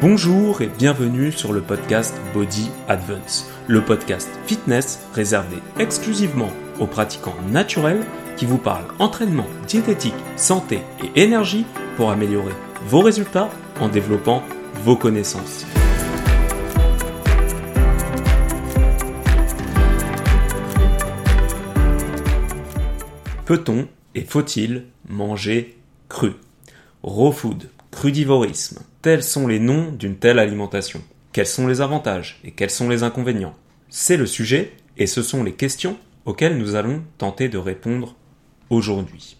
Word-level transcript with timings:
Bonjour 0.00 0.60
et 0.60 0.66
bienvenue 0.66 1.32
sur 1.32 1.52
le 1.52 1.62
podcast 1.62 2.14
Body 2.34 2.70
Advance, 2.88 3.48
le 3.68 3.82
podcast 3.82 4.28
fitness 4.44 5.00
réservé 5.14 5.56
exclusivement 5.78 6.50
aux 6.80 6.86
pratiquants 6.86 7.36
naturels 7.50 8.04
qui 8.36 8.44
vous 8.44 8.58
parlent 8.58 8.88
entraînement, 8.98 9.46
diététique, 9.66 10.14
santé 10.36 10.80
et 11.02 11.22
énergie 11.22 11.64
pour 11.96 12.10
améliorer 12.10 12.52
vos 12.86 13.00
résultats 13.00 13.48
en 13.80 13.88
développant 13.88 14.42
vos 14.82 14.96
connaissances. 14.96 15.64
Peut-on 23.46 23.86
et 24.14 24.22
faut-il 24.22 24.86
manger 25.08 25.76
cru? 26.08 26.32
Raw 27.02 27.32
food, 27.32 27.68
crudivorisme, 28.04 28.80
tels 29.00 29.22
sont 29.22 29.46
les 29.46 29.58
noms 29.58 29.90
d'une 29.90 30.16
telle 30.16 30.38
alimentation. 30.38 31.00
Quels 31.32 31.46
sont 31.46 31.66
les 31.66 31.80
avantages 31.80 32.38
et 32.44 32.50
quels 32.50 32.68
sont 32.68 32.90
les 32.90 33.02
inconvénients? 33.02 33.54
C'est 33.88 34.18
le 34.18 34.26
sujet 34.26 34.74
et 34.98 35.06
ce 35.06 35.22
sont 35.22 35.42
les 35.42 35.54
questions 35.54 35.96
auxquelles 36.26 36.58
nous 36.58 36.74
allons 36.74 37.02
tenter 37.16 37.48
de 37.48 37.56
répondre 37.56 38.14
aujourd'hui. 38.68 39.38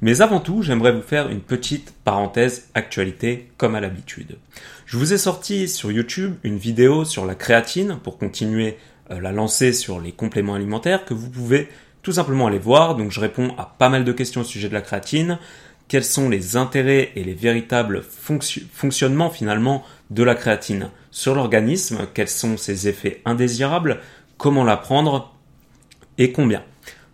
Mais 0.00 0.22
avant 0.22 0.40
tout, 0.40 0.60
j'aimerais 0.60 0.90
vous 0.90 1.02
faire 1.02 1.28
une 1.28 1.40
petite 1.40 1.94
parenthèse 2.02 2.68
actualité 2.74 3.52
comme 3.58 3.76
à 3.76 3.80
l'habitude. 3.80 4.38
Je 4.86 4.96
vous 4.96 5.12
ai 5.12 5.16
sorti 5.16 5.68
sur 5.68 5.92
YouTube 5.92 6.34
une 6.42 6.58
vidéo 6.58 7.04
sur 7.04 7.24
la 7.26 7.36
créatine 7.36 8.00
pour 8.02 8.18
continuer 8.18 8.76
euh, 9.12 9.20
la 9.20 9.30
lancée 9.30 9.72
sur 9.72 10.00
les 10.00 10.10
compléments 10.10 10.56
alimentaires 10.56 11.04
que 11.04 11.14
vous 11.14 11.30
pouvez 11.30 11.68
tout 12.02 12.10
simplement 12.10 12.48
aller 12.48 12.58
voir. 12.58 12.96
Donc 12.96 13.12
je 13.12 13.20
réponds 13.20 13.54
à 13.56 13.72
pas 13.78 13.88
mal 13.88 14.02
de 14.02 14.10
questions 14.10 14.40
au 14.40 14.44
sujet 14.44 14.68
de 14.68 14.74
la 14.74 14.80
créatine 14.80 15.38
quels 15.90 16.04
sont 16.04 16.28
les 16.28 16.56
intérêts 16.56 17.10
et 17.16 17.24
les 17.24 17.34
véritables 17.34 18.04
fonctionnements 18.04 19.28
finalement 19.28 19.82
de 20.10 20.22
la 20.22 20.36
créatine 20.36 20.88
sur 21.10 21.34
l'organisme, 21.34 22.06
quels 22.14 22.28
sont 22.28 22.56
ses 22.56 22.86
effets 22.86 23.20
indésirables, 23.24 23.98
comment 24.38 24.62
la 24.62 24.76
prendre 24.76 25.34
et 26.16 26.30
combien. 26.30 26.62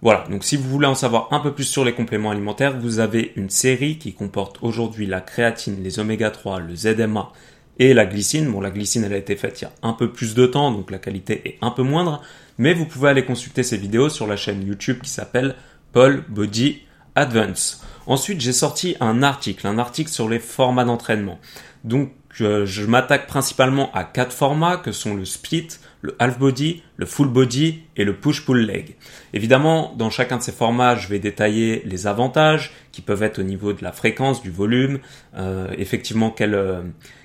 Voilà, 0.03 0.27
donc 0.31 0.45
si 0.45 0.59
vous 0.59 0.69
voulez 0.69 0.87
en 0.87 0.95
savoir 0.95 1.33
un 1.33 1.41
peu 1.41 1.55
plus 1.55 1.65
sur 1.65 1.87
les 1.87 1.95
compléments 1.95 2.31
alimentaires, 2.31 2.79
vous 2.79 2.99
avez 2.99 3.33
une 3.37 3.49
série 3.49 3.97
qui 3.97 4.13
comporte 4.13 4.59
aujourd'hui 4.61 5.07
la 5.07 5.23
créatine, 5.23 5.83
les 5.83 5.99
oméga 5.99 6.31
3, 6.31 6.61
le 6.61 6.77
ZMA 6.77 7.33
et 7.79 7.95
la 7.95 8.05
glycine. 8.05 8.51
Bon, 8.51 8.61
la 8.61 8.71
glycine, 8.71 9.05
elle 9.05 9.15
a 9.15 9.17
été 9.17 9.37
faite 9.37 9.63
il 9.63 9.65
y 9.65 9.69
a 9.69 9.73
un 9.89 9.95
peu 9.95 10.13
plus 10.13 10.35
de 10.35 10.45
temps, 10.45 10.71
donc 10.71 10.91
la 10.91 10.99
qualité 10.99 11.41
est 11.49 11.59
un 11.63 11.71
peu 11.71 11.83
moindre, 11.83 12.21
mais 12.59 12.75
vous 12.75 12.85
pouvez 12.85 13.09
aller 13.09 13.25
consulter 13.25 13.63
ces 13.63 13.79
vidéos 13.79 14.11
sur 14.11 14.27
la 14.27 14.37
chaîne 14.37 14.67
YouTube 14.67 14.99
qui 15.03 15.09
s'appelle 15.09 15.55
Paul 15.95 16.25
Body 16.29 16.83
Advance. 17.15 17.86
Ensuite, 18.07 18.41
j'ai 18.41 18.53
sorti 18.53 18.97
un 19.01 19.23
article, 19.23 19.67
un 19.67 19.79
article 19.79 20.11
sur 20.11 20.29
les 20.29 20.39
formats 20.39 20.85
d'entraînement. 20.85 21.39
Donc, 21.85 22.11
je, 22.31 22.85
m'attaque 22.85 23.27
principalement 23.27 23.91
à 23.93 24.05
quatre 24.05 24.33
formats 24.33 24.77
que 24.77 24.93
sont 24.93 25.15
le 25.15 25.25
split, 25.25 25.69
le 26.03 26.15
half 26.19 26.39
body, 26.39 26.83
le 26.97 27.07
full 27.07 27.29
body 27.29 27.81
et 27.97 28.05
le 28.05 28.15
push-pull 28.15 28.59
leg. 28.67 28.97
Évidemment, 29.33 29.95
dans 29.97 30.11
chacun 30.11 30.37
de 30.37 30.43
ces 30.43 30.53
formats, 30.53 30.97
je 30.97 31.09
vais 31.09 31.19
détailler 31.19 31.83
les 31.87 32.07
avantages 32.07 32.73
qui 32.93 33.01
peuvent 33.01 33.23
être 33.23 33.39
au 33.39 33.43
niveau 33.43 33.73
de 33.73 33.83
la 33.83 33.93
fréquence, 33.93 34.43
du 34.43 34.51
volume, 34.51 34.99
euh, 35.37 35.69
effectivement 35.79 36.31
quel, 36.31 36.55
euh, 36.55 36.83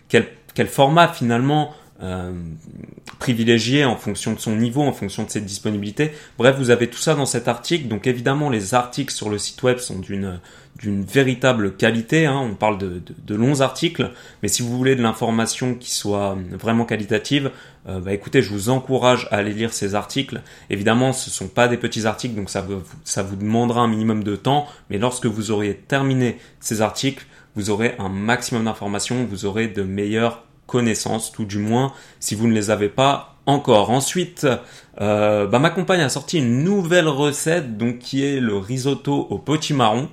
quel, 0.07 0.27
quel 0.53 0.67
format 0.67 1.09
finalement 1.09 1.73
euh, 2.03 2.31
privilégié 3.19 3.85
en 3.85 3.95
fonction 3.95 4.33
de 4.33 4.39
son 4.39 4.55
niveau, 4.55 4.81
en 4.81 4.93
fonction 4.93 5.23
de 5.23 5.29
ses 5.29 5.41
disponibilités. 5.41 6.11
Bref, 6.39 6.55
vous 6.57 6.71
avez 6.71 6.89
tout 6.89 6.97
ça 6.97 7.13
dans 7.13 7.27
cet 7.27 7.47
article. 7.47 7.87
Donc 7.87 8.07
évidemment, 8.07 8.49
les 8.49 8.73
articles 8.73 9.13
sur 9.13 9.29
le 9.29 9.37
site 9.37 9.61
web 9.61 9.77
sont 9.77 9.99
d'une 9.99 10.39
véritable 11.05 11.75
qualité. 11.75 12.25
Hein. 12.25 12.39
On 12.41 12.55
parle 12.55 12.79
de, 12.79 13.35
longs 13.35 13.61
articles, 13.61 14.09
mais 14.41 14.47
si 14.47 14.63
vous 14.63 14.75
voulez 14.75 14.95
de 14.95 15.03
l'information 15.03 15.75
qui 15.75 15.91
soit 15.91 16.35
vraiment 16.51 16.85
qualitative, 16.85 17.51
euh, 17.87 17.99
bah 17.99 18.13
écoutez, 18.13 18.41
je 18.41 18.49
vous 18.49 18.69
encourage 18.69 19.27
à 19.29 19.35
aller 19.35 19.53
lire 19.53 19.71
ces 19.71 19.93
articles. 19.93 20.41
Évidemment, 20.71 21.13
ce 21.13 21.29
sont 21.29 21.49
pas 21.49 21.67
des 21.67 21.77
petits 21.77 22.07
articles, 22.07 22.33
donc 22.35 22.49
ça 22.49 22.61
vous, 22.61 22.81
ça 23.03 23.21
vous 23.21 23.35
demandera 23.35 23.81
un 23.81 23.87
minimum 23.87 24.23
de 24.23 24.35
temps. 24.35 24.65
Mais 24.89 24.97
lorsque 24.97 25.27
vous 25.27 25.51
aurez 25.51 25.75
terminé 25.87 26.39
ces 26.59 26.81
articles, 26.81 27.27
vous 27.55 27.69
aurez 27.69 27.93
un 27.99 28.09
maximum 28.09 28.65
d'informations, 28.65 29.25
vous 29.25 29.45
aurez 29.45 29.67
de 29.67 29.83
meilleures 29.83 30.43
connaissances, 30.67 31.31
tout 31.31 31.45
du 31.45 31.57
moins 31.57 31.93
si 32.19 32.35
vous 32.35 32.47
ne 32.47 32.53
les 32.53 32.69
avez 32.69 32.89
pas 32.89 33.35
encore. 33.45 33.89
Ensuite, 33.89 34.47
euh, 34.99 35.47
bah, 35.47 35.59
ma 35.59 35.69
compagne 35.69 36.01
a 36.01 36.09
sorti 36.09 36.37
une 36.39 36.63
nouvelle 36.63 37.07
recette, 37.07 37.77
donc 37.77 37.99
qui 37.99 38.23
est 38.25 38.39
le 38.39 38.57
risotto 38.57 39.27
au 39.29 39.37
potimarron. 39.37 40.09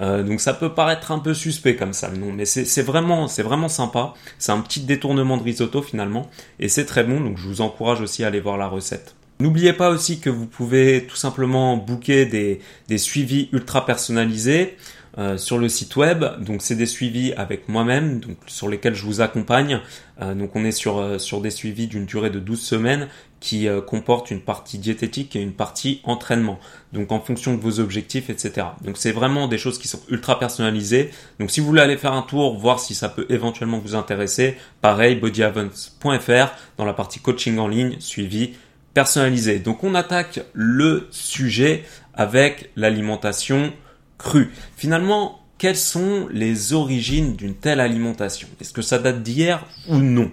Euh, 0.00 0.22
donc 0.22 0.40
ça 0.40 0.54
peut 0.54 0.72
paraître 0.72 1.12
un 1.12 1.18
peu 1.18 1.34
suspect 1.34 1.76
comme 1.76 1.92
ça, 1.92 2.10
non, 2.10 2.32
mais 2.32 2.46
c'est 2.46 2.82
vraiment, 2.82 3.28
c'est 3.28 3.42
vraiment 3.42 3.68
sympa. 3.68 4.14
C'est 4.38 4.52
un 4.52 4.60
petit 4.60 4.80
détournement 4.80 5.36
de 5.36 5.42
risotto 5.42 5.82
finalement, 5.82 6.30
et 6.58 6.68
c'est 6.68 6.86
très 6.86 7.04
bon. 7.04 7.20
Donc 7.20 7.36
je 7.38 7.46
vous 7.46 7.60
encourage 7.60 8.00
aussi 8.00 8.24
à 8.24 8.28
aller 8.28 8.40
voir 8.40 8.56
la 8.56 8.66
recette. 8.68 9.14
N'oubliez 9.40 9.72
pas 9.72 9.90
aussi 9.90 10.20
que 10.20 10.28
vous 10.28 10.46
pouvez 10.46 11.06
tout 11.06 11.16
simplement 11.16 11.76
booker 11.76 12.26
des, 12.26 12.60
des 12.88 12.98
suivis 12.98 13.48
ultra 13.52 13.86
personnalisés. 13.86 14.76
Euh, 15.18 15.36
sur 15.36 15.58
le 15.58 15.68
site 15.68 15.96
web. 15.96 16.24
Donc 16.38 16.62
c'est 16.62 16.76
des 16.76 16.86
suivis 16.86 17.32
avec 17.32 17.68
moi-même, 17.68 18.20
donc 18.20 18.36
sur 18.46 18.68
lesquels 18.68 18.94
je 18.94 19.04
vous 19.04 19.20
accompagne. 19.20 19.80
Euh, 20.22 20.34
donc 20.34 20.54
on 20.54 20.64
est 20.64 20.70
sur 20.70 20.98
euh, 20.98 21.18
sur 21.18 21.40
des 21.40 21.50
suivis 21.50 21.88
d'une 21.88 22.06
durée 22.06 22.30
de 22.30 22.38
12 22.38 22.60
semaines 22.60 23.08
qui 23.40 23.66
comportent 23.86 24.30
une 24.30 24.42
partie 24.42 24.76
diététique 24.76 25.34
et 25.34 25.40
une 25.40 25.54
partie 25.54 26.02
entraînement. 26.04 26.60
Donc 26.92 27.10
en 27.10 27.20
fonction 27.20 27.54
de 27.54 27.60
vos 27.60 27.80
objectifs, 27.80 28.28
etc. 28.28 28.66
Donc 28.84 28.98
c'est 28.98 29.12
vraiment 29.12 29.48
des 29.48 29.56
choses 29.56 29.78
qui 29.78 29.88
sont 29.88 30.00
ultra 30.10 30.38
personnalisées. 30.38 31.10
Donc 31.38 31.50
si 31.50 31.60
vous 31.60 31.66
voulez 31.66 31.80
aller 31.80 31.96
faire 31.96 32.12
un 32.12 32.20
tour, 32.20 32.58
voir 32.58 32.80
si 32.80 32.94
ça 32.94 33.08
peut 33.08 33.24
éventuellement 33.30 33.78
vous 33.78 33.94
intéresser, 33.94 34.58
pareil, 34.82 35.16
bodyavance.fr 35.16 36.52
dans 36.76 36.84
la 36.84 36.92
partie 36.92 37.18
coaching 37.18 37.56
en 37.56 37.66
ligne, 37.66 37.96
suivi 37.98 38.52
personnalisé. 38.92 39.58
Donc 39.58 39.84
on 39.84 39.94
attaque 39.94 40.40
le 40.52 41.08
sujet 41.10 41.84
avec 42.12 42.72
l'alimentation 42.76 43.72
cru. 44.20 44.52
Finalement, 44.76 45.40
quelles 45.58 45.76
sont 45.76 46.28
les 46.30 46.72
origines 46.72 47.34
d'une 47.34 47.54
telle 47.54 47.80
alimentation? 47.80 48.48
Est-ce 48.60 48.72
que 48.72 48.82
ça 48.82 48.98
date 48.98 49.22
d'hier 49.22 49.66
ou 49.88 49.96
non? 49.96 50.30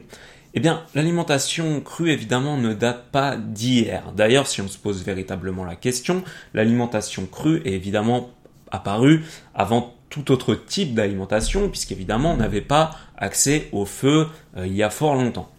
Eh 0.54 0.60
bien, 0.60 0.84
l'alimentation 0.94 1.82
crue, 1.82 2.12
évidemment, 2.12 2.58
ne 2.58 2.74
date 2.74 3.12
pas 3.12 3.38
d'hier. 3.38 4.12
D'ailleurs, 4.16 4.48
si 4.48 4.62
on 4.62 4.68
se 4.68 4.78
pose 4.78 5.04
véritablement 5.04 5.66
la 5.66 5.76
question, 5.76 6.24
l'alimentation 6.54 7.26
crue 7.26 7.62
est 7.66 7.74
évidemment 7.74 8.32
apparue 8.72 9.24
avant 9.54 9.94
tout 10.10 10.32
autre 10.32 10.56
type 10.56 10.94
d'alimentation, 10.94 11.70
puisqu'évidemment, 11.70 12.34
on 12.34 12.38
n'avait 12.38 12.62
pas 12.62 12.96
accès 13.18 13.70
au 13.72 13.86
feu 13.86 14.28
euh, 14.58 14.68
il 14.68 14.76
y 14.76 14.84
a 14.84 14.90
fort 14.90 15.16
longtemps. 15.16 15.50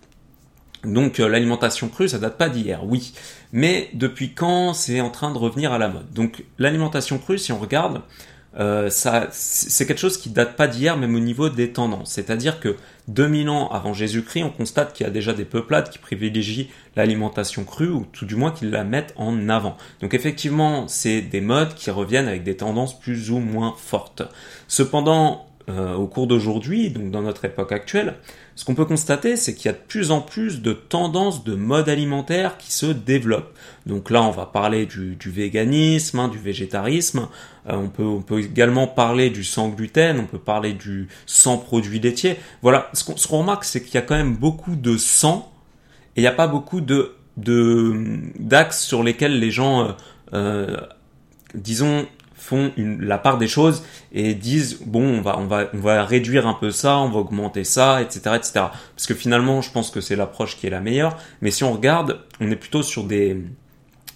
Donc 0.85 1.21
euh, 1.21 1.29
l'alimentation 1.29 1.89
crue, 1.89 2.09
ça 2.09 2.19
date 2.19 2.39
pas 2.39 2.49
d'hier, 2.49 2.85
oui. 2.85 3.13
Mais 3.53 3.91
depuis 3.95 4.35
quand 4.35 4.75
c'est 4.75 5.01
en 5.01 5.11
train 5.11 5.33
de 5.33 5.39
revenir 5.39 5.73
à 5.73 5.79
la 5.79 5.89
mode? 5.89 6.11
Donc 6.13 6.45
l'alimentation 6.59 7.19
crue, 7.19 7.39
si 7.39 7.53
on 7.53 7.59
regarde, 7.59 8.03
euh, 8.59 8.89
c'est 8.91 9.87
quelque 9.87 9.99
chose 9.99 10.17
qui 10.17 10.31
date 10.31 10.57
pas 10.57 10.67
d'hier, 10.67 10.97
même 10.97 11.15
au 11.15 11.21
niveau 11.21 11.49
des 11.49 11.73
tendances. 11.73 12.13
C'est-à-dire 12.13 12.61
que 12.61 12.77
2000 13.09 13.49
ans 13.51 13.69
avant 13.69 13.93
Jésus-Christ, 13.93 14.43
on 14.43 14.51
constate 14.51 14.95
qu'il 14.95 15.07
y 15.07 15.09
a 15.09 15.13
déjà 15.13 15.33
des 15.33 15.45
peuplades 15.45 15.91
qui 15.91 15.99
privilégient 15.99 16.69
l'alimentation 16.97 17.65
crue, 17.65 17.91
ou 17.91 18.07
tout 18.13 18.25
du 18.25 18.37
moins 18.37 18.51
qui 18.51 18.65
la 18.65 18.85
mettent 18.85 19.15
en 19.17 19.49
avant. 19.49 19.77
Donc 20.01 20.15
effectivement, 20.15 20.89
c'est 20.89 21.21
des 21.21 21.41
modes 21.41 21.75
qui 21.75 21.91
reviennent 21.91 22.27
avec 22.29 22.43
des 22.43 22.57
tendances 22.57 22.99
plus 22.99 23.31
ou 23.31 23.39
moins 23.39 23.75
fortes. 23.77 24.23
Cependant, 24.67 25.48
euh, 25.69 25.95
au 25.95 26.07
cours 26.07 26.27
d'aujourd'hui, 26.27 26.91
donc 26.91 27.11
dans 27.11 27.23
notre 27.23 27.45
époque 27.45 27.73
actuelle, 27.73 28.15
ce 28.55 28.65
qu'on 28.65 28.75
peut 28.75 28.85
constater, 28.85 29.37
c'est 29.37 29.55
qu'il 29.55 29.67
y 29.67 29.69
a 29.69 29.73
de 29.73 29.85
plus 29.87 30.11
en 30.11 30.21
plus 30.21 30.63
de 30.63 30.73
tendances 30.73 31.45
de 31.45 31.55
mode 31.55 31.89
alimentaire 31.89 32.57
qui 32.59 32.73
se 32.73 32.87
développent. 32.87 33.55
Donc 33.87 34.11
là, 34.11 34.23
on 34.23 34.31
va 34.31 34.47
parler 34.47 34.87
du, 34.87 35.17
véganisme, 35.27 36.19
hein, 36.19 36.29
du 36.29 36.39
végétarisme. 36.39 37.29
Euh, 37.69 37.75
on, 37.75 37.89
peut, 37.89 38.03
on 38.03 38.23
peut 38.23 38.41
également 38.41 38.87
parler 38.87 39.31
du 39.31 39.45
sans 39.45 39.69
gluten, 39.69 40.19
on 40.19 40.27
peut 40.27 40.39
parler 40.39 40.73
du 40.73 41.09
sans 41.27 41.59
produits 41.59 42.01
laitiers. 42.01 42.37
Voilà, 42.63 42.91
ce 42.95 43.05
qu'on 43.05 43.39
remarque, 43.39 43.65
c'est 43.65 43.83
qu'il 43.83 43.95
y 43.95 43.99
a 43.99 44.03
quand 44.03 44.17
même 44.17 44.37
beaucoup 44.37 44.75
de 44.75 44.97
sans 44.97 45.53
et 46.17 46.21
il 46.21 46.23
n'y 46.23 46.29
a 46.29 46.33
pas 46.33 46.49
beaucoup 46.49 46.81
de 46.81 47.15
d'axes 47.37 48.83
sur 48.83 49.05
lesquels 49.05 49.39
les 49.39 49.53
gens, 49.53 49.85
euh, 49.85 49.93
euh 50.33 50.77
disons, 51.55 52.09
font 52.49 52.73
la 52.77 53.19
part 53.19 53.37
des 53.37 53.49
choses 53.49 53.83
et 54.13 54.35
disent 54.35 54.79
bon 54.87 55.19
on 55.19 55.21
va 55.21 55.39
on 55.39 55.47
va 55.47 55.69
on 55.75 55.79
va 55.79 56.05
réduire 56.05 56.47
un 56.47 56.55
peu 56.55 56.71
ça, 56.71 56.99
on 56.99 57.11
va 57.11 57.19
augmenter 57.19 57.65
ça, 57.65 58.01
etc. 58.01 58.37
etc. 58.37 58.53
Parce 58.97 59.07
que 59.07 59.15
finalement 59.15 59.61
je 59.61 59.71
pense 59.71 59.91
que 59.91 60.01
c'est 60.01 60.17
l'approche 60.17 60.57
qui 60.57 60.67
est 60.67 60.71
la 60.71 60.81
meilleure. 60.81 61.19
Mais 61.43 61.51
si 61.51 61.63
on 61.65 61.73
regarde, 61.73 62.21
on 62.41 62.51
est 62.51 62.57
plutôt 62.57 62.83
sur 62.83 63.05
des 63.05 63.37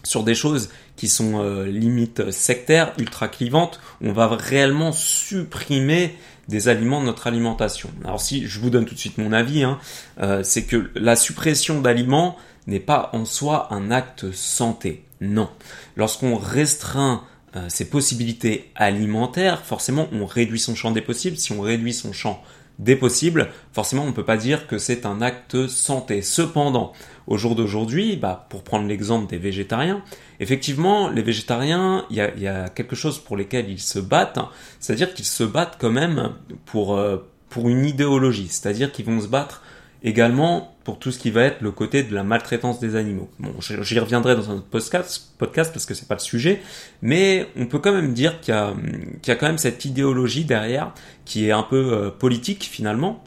sur 0.02 0.24
des 0.24 0.34
choses 0.34 0.70
qui 0.96 1.08
sont 1.08 1.42
euh, 1.42 1.66
limite 1.66 2.30
sectaires, 2.30 2.92
ultra 2.98 3.28
clivantes, 3.28 3.80
on 4.00 4.12
va 4.12 4.28
réellement 4.28 4.92
supprimer 4.92 6.16
des 6.48 6.68
aliments 6.68 7.00
de 7.00 7.06
notre 7.06 7.26
alimentation. 7.26 7.90
Alors 8.04 8.20
si 8.20 8.46
je 8.46 8.60
vous 8.60 8.70
donne 8.70 8.86
tout 8.86 8.94
de 8.94 8.98
suite 8.98 9.18
mon 9.18 9.32
avis, 9.32 9.62
hein, 9.62 9.78
euh, 10.20 10.42
c'est 10.42 10.64
que 10.64 10.90
la 10.94 11.16
suppression 11.16 11.80
d'aliments 11.80 12.36
n'est 12.66 12.80
pas 12.80 13.10
en 13.12 13.24
soi 13.24 13.68
un 13.72 13.90
acte 13.90 14.32
santé. 14.32 15.04
Non. 15.20 15.48
Lorsqu'on 15.96 16.36
restreint 16.36 17.22
euh, 17.54 17.68
ses 17.68 17.88
possibilités 17.88 18.70
alimentaires, 18.74 19.64
forcément 19.64 20.08
on 20.12 20.24
réduit 20.24 20.58
son 20.58 20.74
champ 20.74 20.90
des 20.90 21.02
possibles. 21.02 21.36
Si 21.36 21.52
on 21.52 21.60
réduit 21.60 21.92
son 21.92 22.12
champ 22.12 22.42
des 22.78 22.96
possibles, 22.96 23.50
forcément 23.72 24.04
on 24.04 24.08
ne 24.08 24.12
peut 24.12 24.24
pas 24.24 24.38
dire 24.38 24.66
que 24.66 24.78
c'est 24.78 25.04
un 25.04 25.20
acte 25.20 25.66
santé. 25.68 26.22
Cependant, 26.22 26.92
au 27.26 27.36
jour 27.36 27.54
d'aujourd'hui, 27.54 28.16
bah, 28.16 28.46
pour 28.48 28.62
prendre 28.64 28.88
l'exemple 28.88 29.28
des 29.28 29.38
végétariens, 29.38 30.02
effectivement, 30.40 31.10
les 31.10 31.22
végétariens, 31.22 32.06
il 32.10 32.16
y 32.16 32.46
a, 32.46 32.68
quelque 32.70 32.96
chose 32.96 33.18
pour 33.18 33.36
lesquels 33.36 33.70
ils 33.70 33.80
se 33.80 33.98
battent, 33.98 34.38
hein. 34.38 34.48
c'est-à-dire 34.80 35.12
qu'ils 35.12 35.26
se 35.26 35.44
battent 35.44 35.76
quand 35.78 35.92
même 35.92 36.32
pour, 36.64 36.96
euh, 36.96 37.18
pour 37.50 37.68
une 37.68 37.84
idéologie, 37.84 38.48
c'est-à-dire 38.48 38.90
qu'ils 38.90 39.04
vont 39.04 39.20
se 39.20 39.28
battre 39.28 39.62
également 40.04 40.72
pour 40.84 40.98
tout 40.98 41.12
ce 41.12 41.18
qui 41.18 41.30
va 41.30 41.42
être 41.42 41.60
le 41.60 41.70
côté 41.70 42.02
de 42.02 42.14
la 42.14 42.24
maltraitance 42.24 42.80
des 42.80 42.96
animaux. 42.96 43.30
Bon, 43.38 43.54
j'y 43.60 43.98
reviendrai 43.98 44.34
dans 44.34 44.50
un 44.50 44.54
autre 44.54 44.66
podcast, 44.66 45.30
parce 45.38 45.86
que 45.86 45.94
c'est 45.94 46.08
pas 46.08 46.14
le 46.14 46.20
sujet, 46.20 46.60
mais 47.02 47.48
on 47.56 47.66
peut 47.66 47.78
quand 47.78 47.92
même 47.92 48.12
dire 48.12 48.40
qu'il 48.40 48.54
y, 48.54 49.20
qu'il 49.20 49.28
y 49.28 49.30
a 49.30 49.36
quand 49.36 49.46
même 49.46 49.58
cette 49.58 49.84
idéologie 49.84 50.44
derrière 50.44 50.92
qui 51.24 51.46
est 51.46 51.52
un 51.52 51.62
peu 51.62 51.92
euh, 51.92 52.10
politique 52.10 52.64
finalement 52.64 53.22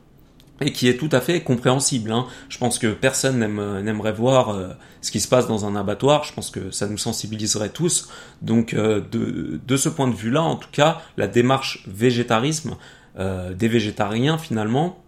et 0.62 0.72
qui 0.72 0.88
est 0.88 0.98
tout 0.98 1.10
à 1.12 1.22
fait 1.22 1.42
compréhensible. 1.42 2.12
Hein. 2.12 2.28
Je 2.50 2.58
pense 2.58 2.80
que 2.80 2.88
personne 2.88 3.40
n'aimerait 3.40 4.14
voir 4.14 4.50
euh, 4.50 4.70
ce 5.02 5.12
qui 5.12 5.20
se 5.20 5.28
passe 5.28 5.48
dans 5.48 5.66
un 5.66 5.76
abattoir. 5.76 6.24
Je 6.24 6.34
pense 6.34 6.50
que 6.50 6.72
ça 6.72 6.88
nous 6.88 6.98
sensibiliserait 6.98 7.70
tous. 7.70 8.10
Donc 8.42 8.74
euh, 8.74 9.02
de, 9.12 9.60
de, 9.66 9.78
ce 9.78 9.90
point 9.90 10.08
de 10.08 10.16
vue-là, 10.16 10.42
en 10.42 10.56
tout 10.56 10.70
cas, 10.72 11.02
la 11.18 11.28
démarche 11.28 11.84
végétarisme 11.88 12.76
des 13.18 13.70
végétariens 13.70 14.38
finalement 14.38 15.05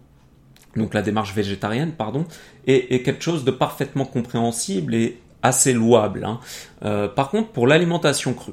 donc 0.76 0.94
la 0.94 1.02
démarche 1.02 1.34
végétarienne, 1.34 1.92
pardon, 1.92 2.26
est, 2.66 3.02
quelque 3.02 3.22
chose 3.22 3.44
de 3.44 3.50
parfaitement 3.50 4.04
compréhensible 4.04 4.94
et 4.94 5.18
assez 5.42 5.72
louable. 5.72 6.24
Hein. 6.24 6.40
Euh, 6.84 7.08
par 7.08 7.30
contre, 7.30 7.48
pour 7.48 7.66
l'alimentation 7.66 8.34
crue, 8.34 8.52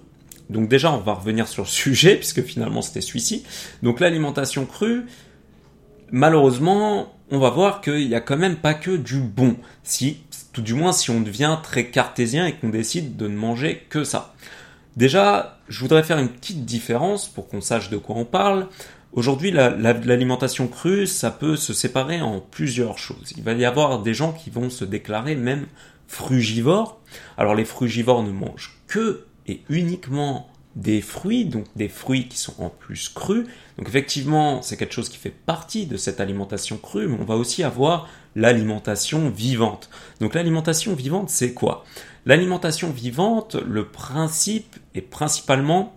donc 0.50 0.70
déjà 0.70 0.92
on 0.92 1.00
va 1.00 1.14
revenir 1.14 1.48
sur 1.48 1.64
le 1.64 1.68
sujet 1.84 2.16
puisque 2.16 2.44
finalement 2.44 2.82
c'était 2.82 3.02
celui-ci. 3.02 3.44
Donc 3.84 4.00
l'alimentation 4.00 4.66
crue, 4.66 5.06
malheureusement, 6.12 7.14
on 7.32 7.40
va 7.40 7.50
voir 7.50 7.82
qu'il 7.82 8.08
n'y 8.08 8.16
a 8.16 8.22
quand 8.22 8.38
même 8.38 8.58
pas 8.58 8.74
que 8.74 8.92
du 8.92 9.20
bon. 9.20 9.58
Si, 9.84 10.22
tout 10.54 10.62
du 10.62 10.74
moins 10.74 10.92
si 10.92 11.10
on 11.10 11.22
devient 11.22 11.58
très 11.64 11.88
cartésien 11.88 12.46
et 12.46 12.54
qu'on 12.54 12.70
décide 12.70 13.18
de 13.18 13.28
ne 13.28 13.36
manger 13.36 13.86
que 13.90 14.04
ça. 14.04 14.36
Déjà, 14.96 15.60
je 15.68 15.80
voudrais 15.82 16.04
faire 16.04 16.20
une 16.20 16.30
petite 16.30 16.66
différence 16.66 17.28
pour 17.28 17.48
qu'on 17.48 17.62
sache 17.62 17.90
de 17.90 17.98
quoi 17.98 18.16
on 18.16 18.26
parle. 18.26 18.68
Aujourd'hui, 19.12 19.52
l'alimentation 19.52 20.68
crue, 20.68 21.08
ça 21.08 21.32
peut 21.32 21.56
se 21.56 21.74
séparer 21.74 22.22
en 22.22 22.40
plusieurs 22.40 22.98
choses. 22.98 23.34
Il 23.38 23.44
va 23.44 23.54
y 23.54 23.66
avoir 23.66 24.02
des 24.02 24.14
gens 24.14 24.34
qui 24.34 24.50
vont 24.50 24.70
se 24.70 24.86
déclarer 24.86 25.36
même 25.36 25.68
frugivores. 26.08 27.00
Alors 27.38 27.56
les 27.56 27.66
frugivores 27.66 28.24
ne 28.24 28.32
mangent 28.32 28.78
que 28.88 29.26
et 29.48 29.62
uniquement 29.70 30.50
des 30.76 31.00
fruits, 31.02 31.46
donc 31.46 31.66
des 31.76 31.88
fruits 31.88 32.28
qui 32.28 32.38
sont 32.38 32.56
en 32.62 32.70
plus 32.70 33.10
crus. 33.10 33.48
Donc 33.78 33.88
effectivement, 33.88 34.62
c'est 34.62 34.76
quelque 34.76 34.94
chose 34.94 35.10
qui 35.10 35.18
fait 35.18 35.30
partie 35.30 35.86
de 35.86 35.96
cette 35.96 36.20
alimentation 36.20 36.78
crue, 36.78 37.08
mais 37.08 37.18
on 37.20 37.26
va 37.26 37.36
aussi 37.36 37.64
avoir 37.64 38.10
l'alimentation 38.36 39.30
vivante. 39.30 39.90
Donc 40.20 40.34
l'alimentation 40.34 40.94
vivante, 40.94 41.30
c'est 41.30 41.54
quoi? 41.54 41.86
L'alimentation 42.25 42.89
vivante, 42.89 43.56
le 43.56 43.86
principe 43.86 44.75
est 44.95 45.01
principalement 45.01 45.94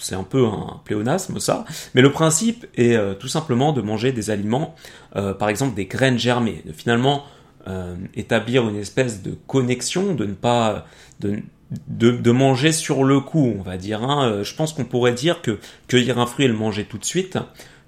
c'est 0.00 0.14
un 0.14 0.24
peu 0.24 0.46
un 0.46 0.80
pléonasme 0.84 1.38
ça, 1.38 1.64
mais 1.94 2.02
le 2.02 2.10
principe 2.10 2.66
est 2.76 2.96
euh, 2.96 3.14
tout 3.14 3.28
simplement 3.28 3.72
de 3.72 3.82
manger 3.82 4.12
des 4.12 4.30
aliments, 4.30 4.74
euh, 5.16 5.34
par 5.34 5.48
exemple 5.48 5.74
des 5.74 5.86
graines 5.86 6.18
germées, 6.18 6.62
de 6.64 6.72
finalement 6.72 7.24
euh, 7.68 7.94
établir 8.14 8.68
une 8.68 8.76
espèce 8.76 9.22
de 9.22 9.36
connexion, 9.46 10.14
de 10.14 10.24
ne 10.24 10.32
pas 10.32 10.86
de, 11.20 12.30
manger 12.30 12.72
sur 12.72 13.04
le 13.04 13.20
coup, 13.20 13.54
on 13.58 13.62
va 13.62 13.76
dire. 13.76 14.02
Hein. 14.02 14.42
Je 14.42 14.54
pense 14.54 14.72
qu'on 14.72 14.84
pourrait 14.84 15.12
dire 15.12 15.42
que 15.42 15.58
cueillir 15.86 16.18
un 16.18 16.26
fruit 16.26 16.46
et 16.46 16.48
le 16.48 16.54
manger 16.54 16.84
tout 16.84 16.98
de 16.98 17.04
suite, 17.04 17.38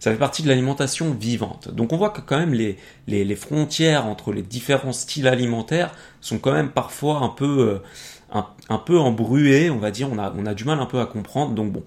ça 0.03 0.11
fait 0.11 0.19
partie 0.19 0.43
de 0.43 0.49
l'alimentation 0.49 1.15
vivante. 1.15 1.73
Donc 1.73 1.93
on 1.93 1.97
voit 1.97 2.11
que 2.11 2.21
quand 2.21 2.37
même 2.37 2.55
les, 2.55 2.77
les, 3.07 3.37
frontières 3.37 4.05
entre 4.07 4.33
les 4.33 4.43
différents 4.43 4.93
styles 4.93 5.29
alimentaires 5.29 5.95
sont 6.21 6.41
quand 6.41 6.53
même 6.53 6.71
parfois 6.71 7.19
un 7.19 7.29
peu, 7.29 7.81
un, 8.33 8.45
un, 8.69 8.79
peu 8.79 8.99
embruées, 8.99 9.71
on 9.71 9.79
va 9.79 9.93
dire, 9.93 10.09
on 10.11 10.19
a, 10.19 10.35
on 10.37 10.45
a 10.45 10.55
du 10.55 10.65
mal 10.65 10.81
un 10.81 10.87
peu 10.87 10.99
à 10.99 11.07
comprendre. 11.07 11.55
Donc 11.55 11.71
bon, 11.71 11.85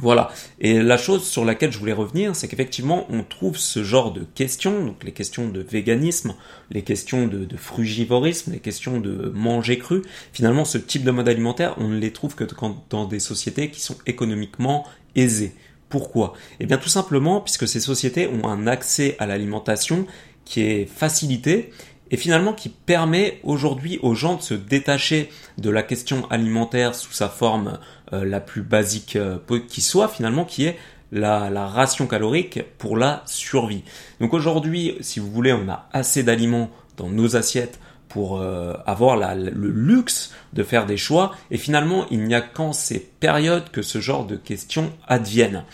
voilà. 0.00 0.30
Et 0.60 0.80
la 0.80 0.96
chose 0.96 1.24
sur 1.24 1.44
laquelle 1.44 1.72
je 1.72 1.78
voulais 1.80 1.92
revenir, 1.92 2.36
c'est 2.36 2.46
qu'effectivement, 2.46 3.04
on 3.10 3.24
trouve 3.24 3.58
ce 3.58 3.82
genre 3.82 4.12
de 4.12 4.22
questions, 4.36 4.84
donc 4.84 5.02
les 5.02 5.10
questions 5.10 5.48
de 5.48 5.58
véganisme, 5.60 6.36
les 6.70 6.82
questions 6.82 7.26
de, 7.26 7.48
frugivorisme, 7.56 8.52
les 8.52 8.60
questions 8.60 9.00
de 9.00 9.32
manger 9.34 9.78
cru. 9.78 10.02
Finalement, 10.32 10.64
ce 10.64 10.78
type 10.78 11.02
de 11.02 11.10
mode 11.10 11.28
alimentaire, 11.28 11.74
on 11.78 11.88
ne 11.88 11.98
les 11.98 12.12
trouve 12.12 12.36
que 12.36 12.44
dans 12.90 13.06
des 13.06 13.18
sociétés 13.18 13.72
qui 13.72 13.80
sont 13.80 13.96
économiquement 14.06 14.86
aisées. 15.16 15.52
Pourquoi? 15.94 16.32
Eh 16.58 16.66
bien, 16.66 16.76
tout 16.76 16.88
simplement 16.88 17.40
puisque 17.40 17.68
ces 17.68 17.78
sociétés 17.78 18.26
ont 18.26 18.48
un 18.48 18.66
accès 18.66 19.14
à 19.20 19.26
l'alimentation 19.26 20.08
qui 20.44 20.60
est 20.62 20.86
facilité 20.86 21.70
et 22.10 22.16
finalement 22.16 22.52
qui 22.52 22.68
permet 22.68 23.38
aujourd'hui 23.44 24.00
aux 24.02 24.16
gens 24.16 24.34
de 24.34 24.42
se 24.42 24.54
détacher 24.54 25.30
de 25.56 25.70
la 25.70 25.84
question 25.84 26.28
alimentaire 26.30 26.96
sous 26.96 27.12
sa 27.12 27.28
forme 27.28 27.78
euh, 28.12 28.24
la 28.24 28.40
plus 28.40 28.62
basique 28.62 29.14
euh, 29.14 29.38
qui 29.68 29.82
soit 29.82 30.08
finalement, 30.08 30.44
qui 30.44 30.64
est 30.64 30.76
la, 31.12 31.68
ration 31.68 32.08
calorique 32.08 32.58
pour 32.78 32.96
la 32.96 33.22
survie. 33.24 33.84
Donc 34.18 34.34
aujourd'hui, 34.34 34.96
si 35.00 35.20
vous 35.20 35.30
voulez, 35.30 35.52
on 35.52 35.68
a 35.68 35.88
assez 35.92 36.24
d'aliments 36.24 36.70
dans 36.96 37.08
nos 37.08 37.36
assiettes 37.36 37.78
pour 38.14 38.40
euh, 38.40 38.74
avoir 38.86 39.16
le 39.16 39.50
luxe 39.50 40.32
de 40.52 40.62
faire 40.62 40.86
des 40.86 40.96
choix. 40.96 41.32
Et 41.50 41.58
finalement, 41.58 42.06
il 42.12 42.22
n'y 42.22 42.34
a 42.36 42.40
qu'en 42.40 42.72
ces 42.72 43.00
périodes 43.00 43.68
que 43.72 43.82
ce 43.82 44.00
genre 44.00 44.24
de 44.24 44.36
questions 44.36 44.92
adviennent. 45.08 45.64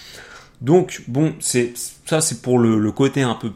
Donc 0.63 1.03
bon, 1.07 1.35
c'est 1.39 1.75
ça, 2.07 2.23
c'est 2.23 2.41
pour 2.41 2.59
le, 2.59 2.93
côté 2.93 3.21
un 3.21 3.35
peu, 3.35 3.53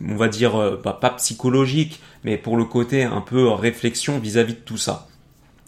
on 0.00 0.14
va 0.14 0.28
dire, 0.28 0.78
pas 0.80 1.10
psychologique, 1.16 2.00
mais 2.22 2.38
pour 2.38 2.56
le 2.56 2.64
côté 2.64 3.02
un 3.02 3.20
peu 3.20 3.48
réflexion 3.48 4.20
vis 4.20 4.38
à 4.38 4.44
-vis 4.44 4.54
de 4.54 4.64
tout 4.64 4.78
ça. 4.78 5.08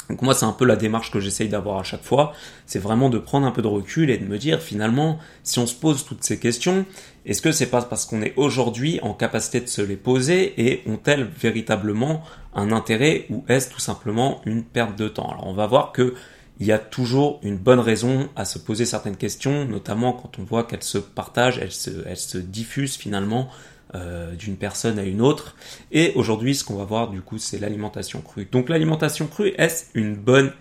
Donc 0.08 0.22
moi, 0.22 0.34
c'est 0.34 0.44
un 0.44 0.52
peu 0.52 0.64
la 0.64 0.76
démarche 0.76 1.10
que 1.10 1.20
j'essaye 1.20 1.48
d'avoir 1.48 1.78
à 1.78 1.82
chaque 1.82 2.04
fois. 2.04 2.32
C'est 2.66 2.78
vraiment 2.78 3.10
de 3.10 3.18
prendre 3.18 3.46
un 3.46 3.50
peu 3.50 3.62
de 3.62 3.66
recul 3.66 4.10
et 4.10 4.18
de 4.18 4.24
me 4.24 4.38
dire 4.38 4.60
finalement, 4.60 5.18
si 5.42 5.58
on 5.58 5.66
se 5.66 5.74
pose 5.74 6.04
toutes 6.04 6.22
ces 6.22 6.38
questions, 6.38 6.84
est-ce 7.24 7.42
que 7.42 7.52
c'est 7.52 7.66
pas 7.66 7.82
parce 7.82 8.06
qu'on 8.06 8.22
est 8.22 8.34
aujourd'hui 8.36 9.00
en 9.02 9.14
capacité 9.14 9.60
de 9.60 9.66
se 9.66 9.82
les 9.82 9.96
poser 9.96 10.54
et 10.60 10.82
ont-elles 10.86 11.24
véritablement 11.24 12.22
un 12.54 12.72
intérêt 12.72 13.26
ou 13.30 13.44
est-ce 13.48 13.70
tout 13.70 13.80
simplement 13.80 14.40
une 14.46 14.62
perte 14.62 14.96
de 14.96 15.08
temps? 15.08 15.30
Alors 15.30 15.46
on 15.46 15.54
va 15.54 15.66
voir 15.66 15.92
que 15.92 16.14
il 16.58 16.66
y 16.66 16.72
a 16.72 16.78
toujours 16.78 17.38
une 17.42 17.58
bonne 17.58 17.80
raison 17.80 18.30
à 18.34 18.46
se 18.46 18.58
poser 18.58 18.86
certaines 18.86 19.16
questions, 19.16 19.66
notamment 19.66 20.14
quand 20.14 20.38
on 20.38 20.44
voit 20.44 20.64
qu'elles 20.64 20.82
se 20.82 20.96
partagent, 20.96 21.58
elles 21.58 21.72
se, 21.72 21.90
elles 22.06 22.16
se 22.16 22.38
diffusent 22.38 22.96
finalement 22.96 23.50
euh, 23.94 24.34
d'une 24.34 24.56
personne 24.56 24.98
à 24.98 25.04
une 25.04 25.20
autre. 25.20 25.54
Et 25.92 26.12
aujourd'hui, 26.16 26.56
ce 26.56 26.64
qu'on 26.64 26.74
va 26.74 26.84
voir 26.84 27.08
du 27.08 27.20
coup, 27.20 27.38
c'est 27.38 27.58
l'alimentation 27.58 28.20
crue. 28.20 28.48
Donc 28.50 28.68
l'alimentation 28.68 29.28
crue, 29.28 29.52
est-ce 29.58 29.84
une 29.94 30.16
bonne 30.16 30.52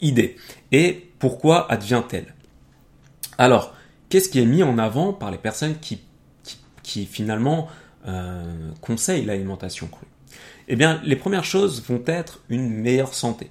idée? 0.00 0.36
Et 0.72 1.10
pourquoi 1.20 1.70
advient-elle? 1.70 2.34
Alors, 3.38 3.74
qu'est-ce 4.08 4.28
qui 4.28 4.40
est 4.40 4.46
mis 4.46 4.64
en 4.64 4.78
avant 4.78 5.12
par 5.12 5.30
les 5.30 5.38
personnes 5.38 5.78
qui, 5.80 6.02
qui, 6.82 7.06
finalement 7.06 7.68
euh, 8.08 8.70
conseillent 8.80 9.24
l'alimentation 9.24 9.86
crue? 9.86 10.08
Eh 10.66 10.74
bien, 10.74 11.00
les 11.04 11.16
premières 11.16 11.44
choses 11.44 11.84
vont 11.84 12.02
être 12.06 12.42
une 12.48 12.68
meilleure 12.68 13.14
santé. 13.14 13.50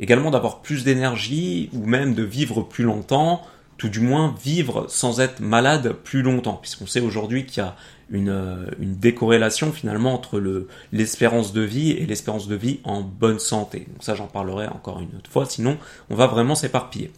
Également 0.00 0.30
d'avoir 0.30 0.62
plus 0.62 0.84
d'énergie 0.84 1.68
ou 1.74 1.84
même 1.84 2.14
de 2.14 2.22
vivre 2.22 2.62
plus 2.62 2.84
longtemps, 2.84 3.42
tout 3.80 3.88
du 3.88 4.00
moins 4.00 4.34
vivre 4.44 4.84
sans 4.88 5.20
être 5.20 5.40
malade 5.40 5.94
plus 6.04 6.20
longtemps, 6.20 6.58
puisqu'on 6.60 6.86
sait 6.86 7.00
aujourd'hui 7.00 7.46
qu'il 7.46 7.62
y 7.62 7.66
a 7.66 7.76
une, 8.10 8.66
une 8.78 8.96
décorrélation 8.96 9.72
finalement 9.72 10.12
entre 10.12 10.38
le, 10.38 10.68
l'espérance 10.92 11.54
de 11.54 11.62
vie 11.62 11.92
et 11.92 12.04
l'espérance 12.04 12.46
de 12.46 12.56
vie 12.56 12.80
en 12.84 13.00
bonne 13.00 13.38
santé. 13.38 13.86
Donc 13.90 14.04
ça 14.04 14.14
j'en 14.14 14.26
parlerai 14.26 14.66
encore 14.66 15.00
une 15.00 15.16
autre 15.16 15.30
fois, 15.30 15.46
sinon 15.46 15.78
on 16.10 16.14
va 16.14 16.26
vraiment 16.26 16.54
s'éparpiller. 16.54 17.10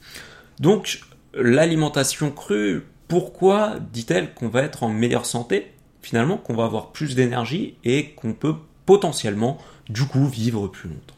Donc 0.61 1.01
l'alimentation 1.35 2.31
crue, 2.31 2.87
pourquoi 3.09 3.75
dit-elle 3.93 4.33
qu'on 4.33 4.49
va 4.49 4.63
être 4.63 4.85
en 4.85 4.89
meilleure 4.89 5.27
santé 5.27 5.73
Finalement 6.01 6.37
qu'on 6.37 6.55
va 6.55 6.65
avoir 6.65 6.93
plus 6.93 7.17
d'énergie 7.17 7.75
et 7.83 8.11
qu'on 8.11 8.35
peut 8.35 8.55
potentiellement 8.87 9.59
du 9.89 10.05
coup 10.05 10.29
vivre 10.29 10.69
plus 10.69 10.89
longtemps? 10.89 11.15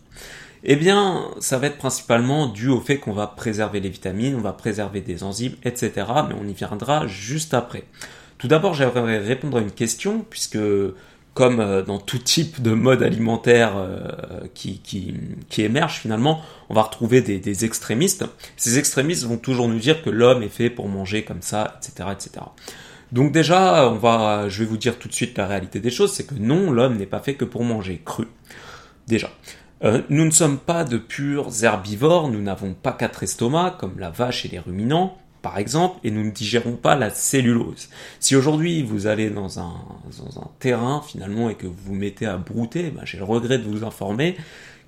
Eh 0.64 0.76
bien, 0.76 1.30
ça 1.40 1.58
va 1.58 1.66
être 1.66 1.76
principalement 1.76 2.46
dû 2.46 2.68
au 2.68 2.80
fait 2.80 2.98
qu'on 2.98 3.12
va 3.12 3.26
préserver 3.26 3.80
les 3.80 3.90
vitamines, 3.90 4.34
on 4.34 4.40
va 4.40 4.54
préserver 4.54 5.02
des 5.02 5.22
enzymes, 5.22 5.54
etc. 5.62 5.92
Mais 6.28 6.34
on 6.40 6.48
y 6.48 6.54
viendra 6.54 7.06
juste 7.06 7.52
après. 7.52 7.84
Tout 8.38 8.48
d'abord, 8.48 8.72
j'aimerais 8.72 9.18
répondre 9.18 9.58
à 9.58 9.60
une 9.60 9.70
question, 9.70 10.24
puisque 10.28 10.58
comme 11.34 11.60
euh, 11.60 11.82
dans 11.82 11.98
tout 11.98 12.18
type 12.18 12.62
de 12.62 12.72
mode 12.72 13.02
alimentaire 13.02 13.74
euh, 13.76 14.08
qui, 14.54 14.78
qui, 14.78 15.62
émerge 15.62 15.98
finalement, 15.98 16.40
on 16.70 16.74
va 16.74 16.82
retrouver 16.82 17.20
des, 17.20 17.38
des, 17.38 17.64
extrémistes. 17.64 18.24
Ces 18.56 18.78
extrémistes 18.78 19.24
vont 19.24 19.36
toujours 19.36 19.68
nous 19.68 19.78
dire 19.78 20.02
que 20.02 20.10
l'homme 20.10 20.42
est 20.42 20.48
fait 20.48 20.70
pour 20.70 20.88
manger 20.88 21.24
comme 21.24 21.42
ça, 21.42 21.78
etc., 21.78 22.08
etc. 22.12 22.46
Donc 23.12 23.32
déjà, 23.32 23.90
on 23.90 23.96
va, 23.96 24.48
je 24.48 24.60
vais 24.60 24.64
vous 24.64 24.76
dire 24.76 24.98
tout 24.98 25.08
de 25.08 25.12
suite 25.12 25.36
la 25.36 25.46
réalité 25.46 25.80
des 25.80 25.90
choses, 25.90 26.12
c'est 26.12 26.26
que 26.26 26.34
non, 26.34 26.70
l'homme 26.70 26.96
n'est 26.96 27.06
pas 27.06 27.20
fait 27.20 27.34
que 27.34 27.44
pour 27.44 27.64
manger 27.64 28.00
cru. 28.04 28.26
Déjà. 29.06 29.30
Euh, 29.82 30.02
nous 30.08 30.24
ne 30.24 30.30
sommes 30.30 30.58
pas 30.58 30.84
de 30.84 30.98
purs 30.98 31.64
herbivores, 31.64 32.28
nous 32.28 32.40
n'avons 32.40 32.74
pas 32.74 32.92
quatre 32.92 33.22
estomacs 33.22 33.76
comme 33.78 33.98
la 33.98 34.10
vache 34.10 34.44
et 34.44 34.48
les 34.48 34.58
ruminants. 34.58 35.18
par 35.42 35.58
exemple, 35.58 35.98
et 36.04 36.10
nous 36.10 36.24
ne 36.24 36.30
digérons 36.30 36.76
pas 36.76 36.94
la 36.94 37.10
cellulose. 37.10 37.90
Si 38.18 38.34
aujourd'hui 38.34 38.82
vous 38.82 39.06
allez 39.06 39.28
dans 39.28 39.58
un, 39.60 39.74
terrain 40.58 41.02
finalement 41.06 41.50
et 41.50 41.54
que 41.54 41.66
vous 41.66 41.76
vous 41.84 41.94
mettez 41.94 42.24
à 42.24 42.38
brouter, 42.38 42.90
ben, 42.90 43.02
j'ai 43.04 43.18
le 43.18 43.24
regret 43.24 43.58
de 43.58 43.64
vous 43.64 43.84
informer 43.84 44.36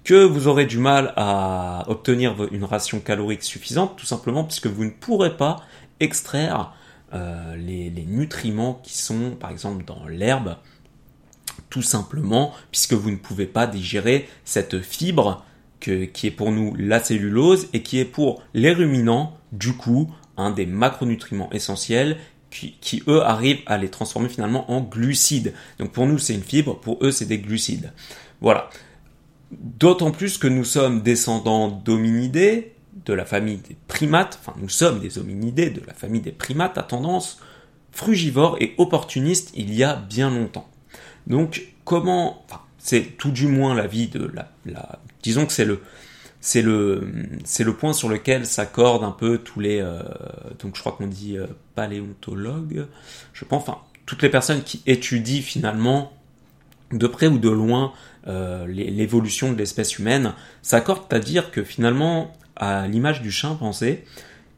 que 0.02 0.24
vous 0.24 0.46
aurez 0.46 0.66
du 0.66 0.78
mal 0.78 1.12
à 1.16 1.84
obtenir 1.88 2.36
une 2.52 2.64
ration 2.64 3.00
calorique 3.00 3.42
suffisante, 3.42 3.96
tout 3.96 4.06
simplement 4.06 4.44
puisque 4.44 4.68
vous 4.68 4.84
ne 4.84 4.90
pourrez 4.90 5.36
pas 5.36 5.56
extraire 6.00 6.72
euh, 7.12 7.56
les, 7.56 7.90
nutriments 7.90 8.80
qui 8.82 8.96
sont 8.96 9.32
par 9.38 9.50
exemple 9.50 9.84
dans 9.84 10.06
l'herbe, 10.06 10.56
tout 11.76 11.82
simplement 11.82 12.54
puisque 12.70 12.94
vous 12.94 13.10
ne 13.10 13.16
pouvez 13.16 13.44
pas 13.44 13.66
digérer 13.66 14.30
cette 14.46 14.80
fibre 14.80 15.44
qui 15.78 16.26
est 16.26 16.30
pour 16.30 16.50
nous 16.50 16.74
la 16.74 17.04
cellulose 17.04 17.68
et 17.74 17.82
qui 17.82 17.98
est 17.98 18.06
pour 18.06 18.42
les 18.54 18.72
ruminants 18.72 19.36
du 19.52 19.74
coup 19.74 20.10
un 20.38 20.50
des 20.50 20.64
macronutriments 20.64 21.52
essentiels 21.52 22.16
qui, 22.48 22.78
qui, 22.80 23.02
eux 23.08 23.22
arrivent 23.22 23.60
à 23.66 23.76
les 23.76 23.90
transformer 23.90 24.30
finalement 24.30 24.70
en 24.70 24.80
glucides. 24.80 25.52
Donc 25.78 25.92
pour 25.92 26.06
nous 26.06 26.16
c'est 26.16 26.32
une 26.32 26.42
fibre, 26.42 26.80
pour 26.80 26.96
eux 27.04 27.10
c'est 27.10 27.26
des 27.26 27.40
glucides. 27.40 27.92
Voilà. 28.40 28.70
D'autant 29.50 30.12
plus 30.12 30.38
que 30.38 30.48
nous 30.48 30.64
sommes 30.64 31.02
descendants 31.02 31.68
d'hominidés, 31.68 32.72
de 33.04 33.12
la 33.12 33.26
famille 33.26 33.58
des 33.58 33.76
primates, 33.86 34.38
enfin 34.40 34.58
nous 34.58 34.70
sommes 34.70 35.00
des 35.00 35.18
hominidés 35.18 35.68
de 35.68 35.82
la 35.86 35.92
famille 35.92 36.22
des 36.22 36.32
primates 36.32 36.78
à 36.78 36.82
tendance 36.82 37.38
frugivore 37.92 38.56
et 38.60 38.74
opportuniste 38.78 39.52
il 39.54 39.74
y 39.74 39.84
a 39.84 39.96
bien 39.96 40.30
longtemps. 40.30 40.70
Donc 41.26 41.62
comment, 41.84 42.44
c'est 42.78 43.16
tout 43.18 43.30
du 43.30 43.46
moins 43.46 43.74
la 43.74 43.86
vie 43.86 44.08
de 44.08 44.30
la, 44.32 44.50
la 44.64 44.98
disons 45.22 45.46
que 45.46 45.52
c'est 45.52 45.64
le 45.64 45.80
c'est 46.40 46.62
le 46.62 47.08
c'est 47.44 47.64
le 47.64 47.74
point 47.74 47.92
sur 47.92 48.08
lequel 48.08 48.46
s'accordent 48.46 49.04
un 49.04 49.10
peu 49.10 49.38
tous 49.38 49.60
les 49.60 49.80
euh, 49.80 50.02
donc 50.60 50.76
je 50.76 50.80
crois 50.80 50.92
qu'on 50.92 51.06
dit 51.06 51.36
euh, 51.36 51.46
paléontologues, 51.74 52.86
je 53.32 53.44
pense, 53.44 53.62
enfin 53.62 53.78
toutes 54.04 54.22
les 54.22 54.28
personnes 54.28 54.62
qui 54.62 54.82
étudient 54.86 55.42
finalement 55.42 56.12
de 56.92 57.06
près 57.06 57.26
ou 57.26 57.38
de 57.38 57.48
loin 57.48 57.92
euh, 58.28 58.66
l'évolution 58.66 59.52
de 59.52 59.58
l'espèce 59.58 59.98
humaine 59.98 60.32
s'accordent 60.62 61.12
à 61.12 61.20
dire 61.20 61.50
que 61.50 61.62
finalement, 61.62 62.32
à 62.56 62.88
l'image 62.88 63.22
du 63.22 63.30
chimpanzé, 63.30 64.04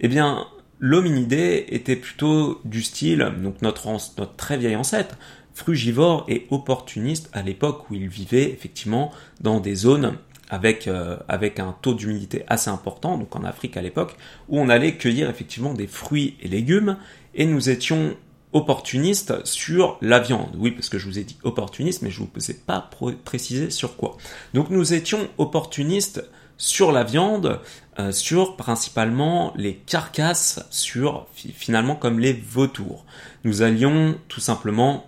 eh 0.01 0.09
bien, 0.09 0.47
l'hominidé 0.79 1.67
était 1.69 1.97
plutôt 1.97 2.61
du 2.65 2.83
style, 2.83 3.33
donc 3.43 3.61
notre, 3.61 3.87
notre 3.89 4.37
très 4.37 4.57
vieil 4.57 4.77
ancêtre, 4.77 5.17
frugivore 5.59 6.25
et 6.29 6.47
opportuniste 6.51 7.29
à 7.33 7.43
l'époque 7.43 7.91
où 7.91 7.95
il 7.95 8.09
vivait 8.09 8.51
effectivement 8.51 9.11
dans 9.41 9.59
des 9.59 9.75
zones 9.75 10.17
avec, 10.49 10.87
euh, 10.87 11.17
avec 11.29 11.59
un 11.59 11.75
taux 11.83 11.95
d'humidité 11.95 12.45
assez 12.47 12.71
important, 12.71 13.19
donc 13.19 13.35
en 13.35 13.43
Afrique 13.45 13.77
à 13.77 13.83
l'époque, 13.83 14.17
où 14.49 14.59
on 14.61 14.69
allait 14.69 14.95
cueillir 14.95 15.29
effectivement 15.29 15.75
des 15.75 15.89
fruits 15.89 16.37
et 16.41 16.49
légumes, 16.49 16.97
et 17.35 17.45
nous 17.45 17.69
étions 17.69 18.17
opportuniste 18.53 19.45
sur 19.45 19.99
la 20.01 20.21
viande. 20.21 20.57
Oui, 20.57 20.71
parce 20.71 20.89
que 20.89 20.99
je 20.99 21.07
vous 21.07 21.19
ai 21.19 21.25
dit 21.25 21.37
opportuniste, 21.43 22.03
mais 22.03 22.11
je 22.11 22.21
vous 22.21 22.51
ai 22.51 22.55
pas 22.55 22.89
précisé 23.25 23.69
sur 23.71 23.97
quoi. 23.97 24.17
Donc 24.55 24.71
nous 24.71 24.95
étions 24.95 25.29
opportunistes 25.37 26.25
sur 26.57 26.93
la 26.93 27.05
viande, 27.05 27.61
euh, 27.99 28.11
sur 28.11 28.57
principalement 28.57 29.53
les 29.55 29.75
carcasses, 29.75 30.65
sur 30.71 31.27
finalement 31.35 31.95
comme 31.95 32.21
les 32.21 32.33
vautours. 32.33 33.05
Nous 33.45 33.63
allions 33.63 34.17
tout 34.29 34.41
simplement 34.41 35.05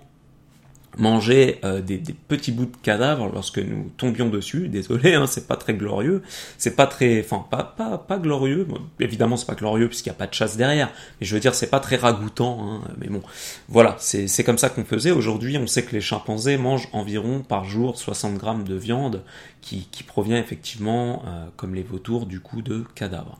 manger 0.98 1.58
euh, 1.64 1.80
des, 1.80 1.98
petits 1.98 2.52
bouts 2.52 2.66
de 2.66 2.76
cadavres 2.82 3.30
lorsque 3.32 3.58
nous 3.58 3.90
tombions 3.96 4.28
dessus. 4.28 4.68
Désolé, 4.68 5.14
hein, 5.14 5.26
c'est 5.26 5.46
pas 5.46 5.56
très 5.56 5.74
glorieux. 5.74 6.22
C'est 6.58 6.76
pas 6.76 6.86
très, 6.86 7.20
enfin 7.20 7.44
pas 7.50 7.62
pas 7.64 7.98
pas 7.98 8.18
glorieux. 8.18 8.66
évidemment, 8.98 9.36
c'est 9.36 9.46
pas 9.46 9.54
glorieux 9.54 9.88
puisqu'il 9.88 10.08
n'y 10.08 10.16
a 10.16 10.18
pas 10.18 10.26
de 10.26 10.34
chasse 10.34 10.56
derrière. 10.56 10.90
Mais 11.20 11.26
je 11.26 11.34
veux 11.34 11.40
dire, 11.40 11.54
c'est 11.54 11.70
pas 11.70 11.80
très 11.80 11.96
ragoûtant. 11.96 12.58
Hein, 12.62 12.80
mais 12.98 13.08
bon, 13.08 13.22
voilà, 13.68 13.96
c'est 13.98 14.26
c'est 14.26 14.44
comme 14.44 14.58
ça 14.58 14.68
qu'on 14.68 14.84
faisait. 14.84 15.10
Aujourd'hui, 15.10 15.58
on 15.58 15.66
sait 15.66 15.84
que 15.84 15.92
les 15.92 16.00
chimpanzés 16.00 16.56
mangent 16.56 16.88
environ 16.92 17.40
par 17.40 17.64
jour 17.64 17.96
60 17.96 18.36
grammes 18.38 18.64
de 18.64 18.74
viande 18.74 19.22
qui 19.60 19.88
qui 19.90 20.02
provient 20.02 20.38
effectivement, 20.38 21.22
euh, 21.26 21.46
comme 21.56 21.74
les 21.74 21.82
vautours, 21.82 22.26
du 22.26 22.40
coup 22.40 22.62
de 22.62 22.84
cadavres. 22.94 23.38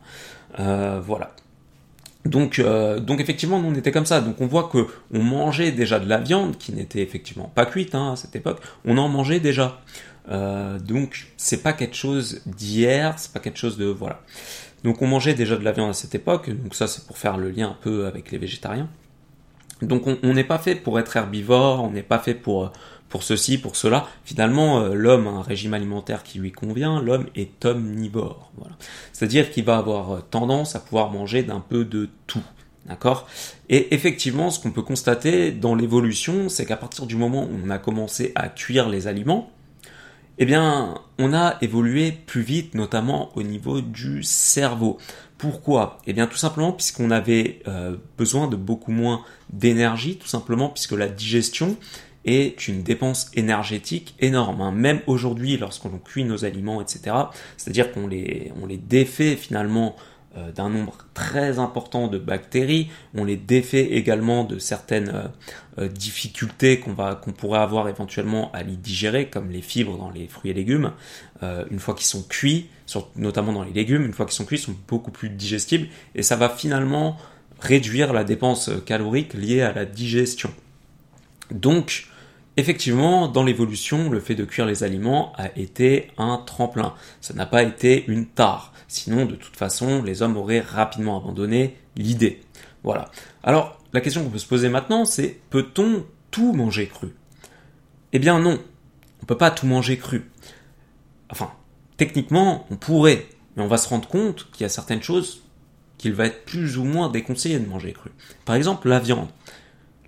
Euh, 0.59 1.01
voilà. 1.05 1.33
Donc, 2.27 2.59
euh, 2.59 3.01
donc 3.01 3.21
effectivement, 3.21 3.57
on 3.57 3.75
était 3.75 3.93
comme 3.93 4.07
ça. 4.07 4.21
Donc 4.21 4.41
on 4.41 4.47
voit 4.47 4.69
que 4.73 4.87
on 5.13 5.23
mangeait 5.23 5.73
déjà 5.73 5.99
de 5.99 6.09
la 6.09 6.19
viande 6.19 6.57
qui 6.59 6.73
n'était 6.73 7.01
effectivement 7.01 7.51
pas 7.55 7.67
cuite 7.67 7.95
hein, 7.95 8.13
à 8.13 8.17
cette 8.17 8.37
époque. 8.37 8.61
On 8.85 8.99
en 8.99 9.09
mangeait 9.09 9.41
déjà. 9.41 9.81
Euh, 10.29 10.79
donc 10.79 11.29
c'est 11.37 11.63
pas 11.63 11.73
quelque 11.73 11.97
chose 11.97 12.43
d'hier, 12.47 13.15
c'est 13.19 13.33
pas 13.33 13.41
quelque 13.41 13.59
chose 13.59 13.79
de 13.79 13.87
voilà. 13.87 14.21
Donc 14.85 15.03
on 15.03 15.07
mangeait 15.07 15.35
déjà 15.35 15.57
de 15.57 15.65
la 15.65 15.73
viande 15.73 15.91
à 15.91 15.95
cette 15.95 16.15
époque. 16.15 16.51
Donc 16.51 16.75
ça 16.75 16.87
c'est 16.87 17.07
pour 17.07 17.17
faire 17.17 17.39
le 17.39 17.51
lien 17.51 17.71
un 17.71 17.79
peu 17.81 18.07
avec 18.07 18.31
les 18.31 18.39
végétariens. 18.39 18.89
Donc 19.83 20.05
on 20.07 20.35
n'est 20.35 20.45
pas 20.45 20.59
fait 20.59 20.75
pour 20.75 20.99
être 20.99 21.17
herbivore, 21.17 21.85
on 21.85 21.91
n'est 21.91 22.03
pas 22.03 22.19
fait 22.19 22.35
pour 22.35 22.71
pour 23.11 23.25
ceci, 23.25 23.59
pour 23.59 23.77
cela. 23.77 24.07
Finalement, 24.25 24.81
euh, 24.81 24.95
l'homme 24.95 25.27
a 25.27 25.31
un 25.31 25.43
régime 25.43 25.75
alimentaire 25.75 26.23
qui 26.23 26.39
lui 26.39 26.53
convient, 26.53 27.03
l'homme 27.03 27.27
est 27.35 27.65
omnivore. 27.67 28.51
Voilà. 28.57 28.77
C'est-à-dire 29.13 29.51
qu'il 29.51 29.65
va 29.65 29.77
avoir 29.77 30.13
euh, 30.13 30.21
tendance 30.31 30.77
à 30.77 30.81
pouvoir 30.81 31.11
manger 31.11 31.43
d'un 31.43 31.61
peu 31.61 31.85
de 31.85 32.09
tout. 32.27 32.43
D'accord? 32.87 33.29
Et 33.69 33.95
effectivement, 33.95 34.51
ce 34.51 34.59
qu'on 34.59 34.71
peut 34.71 34.83
constater 34.83 35.51
dans 35.51 35.75
l'évolution, 35.75 36.49
c'est 36.49 36.65
qu'à 36.65 36.77
partir 36.77 37.07
du 37.07 37.17
moment 37.17 37.45
où 37.45 37.59
on 37.63 37.69
a 37.69 37.79
commencé 37.79 38.33
à 38.37 38.49
cuire 38.49 38.89
les 38.89 39.07
aliments, 39.07 39.51
eh 40.43 40.47
bien, 40.47 40.95
on 41.19 41.35
a 41.35 41.59
évolué 41.61 42.13
plus 42.13 42.41
vite, 42.41 42.75
notamment 42.75 43.31
au 43.37 43.43
niveau 43.43 43.83
du 43.83 44.23
cerveau. 44.23 44.97
Pourquoi? 45.37 45.99
Eh 46.07 46.15
bien, 46.15 46.27
tout 46.27 46.39
simplement 46.39 46.73
puisqu'on 46.73 47.11
avait 47.11 47.61
euh, 47.69 47.97
besoin 48.17 48.49
de 48.49 48.57
beaucoup 48.57 48.91
moins 48.91 49.23
d'énergie, 49.53 50.17
tout 50.17 50.27
simplement 50.27 50.71
puisque 50.71 50.93
la 50.93 51.09
digestion 51.09 51.77
est 52.25 52.69
une 52.69 52.83
dépense 52.83 53.31
énergétique 53.35 54.15
énorme. 54.19 54.63
Hein. 54.63 54.73
Même 54.73 55.01
aujourd'hui, 55.07 55.59
lorsqu'on 55.59 55.99
cuit 55.99 56.25
nos 56.25 56.47
aliments, 56.47 56.81
etc., 56.81 57.17
c'est-à-dire 57.59 57.93
qu'on 57.93 58.07
les, 58.07 58.51
on 58.63 58.67
les 58.67 58.79
défait 58.79 59.37
finalement 59.37 59.95
euh, 60.37 60.53
d'un 60.53 60.69
nombre 60.69 60.97
très 61.13 61.59
important 61.59 62.07
de 62.07 62.17
bactéries, 62.17 62.89
on 63.17 63.25
les 63.25 63.37
défait 63.37 63.95
également 63.95 64.45
de 64.45 64.61
certaines 64.61 65.09
euh, 65.09 65.27
euh, 65.79 65.89
difficultés 65.89 66.79
qu'on 66.79 66.93
va 66.93 67.17
qu'on 67.17 67.33
pourrait 67.33 67.59
avoir 67.59 67.89
éventuellement 67.89 68.53
à 68.53 68.63
les 68.63 68.77
digérer, 68.77 69.29
comme 69.29 69.51
les 69.51 69.61
fibres 69.61 69.99
dans 69.99 70.11
les 70.11 70.29
fruits 70.29 70.53
et 70.53 70.55
légumes. 70.55 70.93
une 71.43 71.81
fois 71.81 71.95
qu'ils 71.95 72.07
sont 72.07 72.23
cuits, 72.23 72.69
notamment 73.17 73.53
dans 73.53 73.65
les 73.65 73.73
légumes, 73.73 74.05
une 74.05 74.13
fois 74.13 74.25
qu'ils 74.25 74.37
sont 74.37 74.45
cuits, 74.45 74.59
ils 74.59 74.63
sont 74.63 74.77
beaucoup 74.87 75.11
plus 75.11 75.31
digestibles 75.31 75.89
et 76.15 76.23
ça 76.23 76.37
va 76.37 76.49
finalement 76.49 77.17
réduire 77.59 78.13
la 78.13 78.23
dépense 78.23 78.71
calorique 78.87 79.35
liée 79.35 79.63
à 79.63 79.73
la 79.73 79.85
digestion. 79.85 80.53
Donc, 81.51 82.07
effectivement, 82.57 83.29
dans 83.29 83.43
l'évolution, 83.43 84.11
le 84.11 84.21
fait 84.21 84.35
de 84.35 84.45
cuire 84.45 84.67
les 84.67 84.83
aliments 84.85 85.33
a 85.37 85.57
été 85.59 86.11
un 86.19 86.39
tremplin. 86.39 86.95
Ça 87.21 87.35
n'a 87.35 87.47
pas 87.47 87.63
été 87.63 88.05
une 88.09 88.27
tare. 88.27 88.73
Sinon, 88.89 89.25
de 89.25 89.37
toute 89.37 89.57
façon, 89.57 90.03
les 90.03 90.23
hommes 90.23 90.37
auraient 90.37 90.61
rapidement 90.61 91.19
abandonné 91.19 91.77
l'idée. 91.97 92.43
Voilà. 92.83 93.11
Alors, 93.43 93.79
la 93.93 94.01
question 94.01 94.23
qu'on 94.23 94.31
peut 94.31 94.39
se 94.39 94.47
poser 94.47 94.69
maintenant, 94.69 95.05
c'est 95.05 95.41
peut-on 95.51 96.05
tout 96.31 96.53
manger 96.53 96.87
cru? 96.87 97.15
Eh 98.13 98.19
bien 98.19 98.41
non, 98.41 98.59
on 99.23 99.27
peut 99.27 99.37
pas 99.37 99.51
tout 99.51 99.67
manger 99.67 99.99
cru. 99.99 100.31
Enfin, 101.29 101.51
techniquement, 101.97 102.67
on 102.71 102.77
pourrait, 102.77 103.27
mais 103.57 103.63
on 103.63 103.69
va 103.69 103.79
se 103.79 103.89
rendre 103.89 104.09
compte 104.09 104.51
qu'il 104.51 104.63
y 104.63 104.65
a 104.65 104.69
certaines 104.69 105.03
choses 105.03 105.43
qu'il 105.99 106.15
va 106.15 106.27
être 106.27 106.45
plus 106.47 106.79
ou 106.79 106.85
moins 106.85 107.11
déconseillé 107.11 107.59
de 107.59 107.69
manger 107.69 107.93
cru. 107.93 108.11
Par 108.47 108.57
exemple, 108.57 108.89
la 108.89 108.99
viande. 108.99 109.29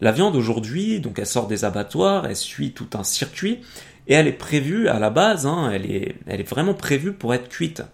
La 0.03 0.11
viande 0.11 0.35
aujourd'hui, 0.35 0.99
donc 0.99 1.21
elle 1.21 1.27
sort 1.27 1.47
des 1.47 1.65
abattoirs, 1.65 2.27
elle 2.27 2.35
suit 2.35 2.73
tout 2.73 2.89
un 2.95 3.05
circuit 3.05 3.61
et 4.09 4.15
elle 4.15 4.27
est 4.27 4.33
prévue 4.33 4.89
à 4.89 4.99
la 4.99 5.11
base, 5.11 5.47
hein, 5.47 5.71
elle, 5.73 5.89
est, 5.89 6.17
elle 6.27 6.41
est 6.41 6.49
vraiment 6.49 6.75
prévue 6.75 7.13
pour 7.13 7.33
être 7.35 7.49
cuite. 7.49 7.85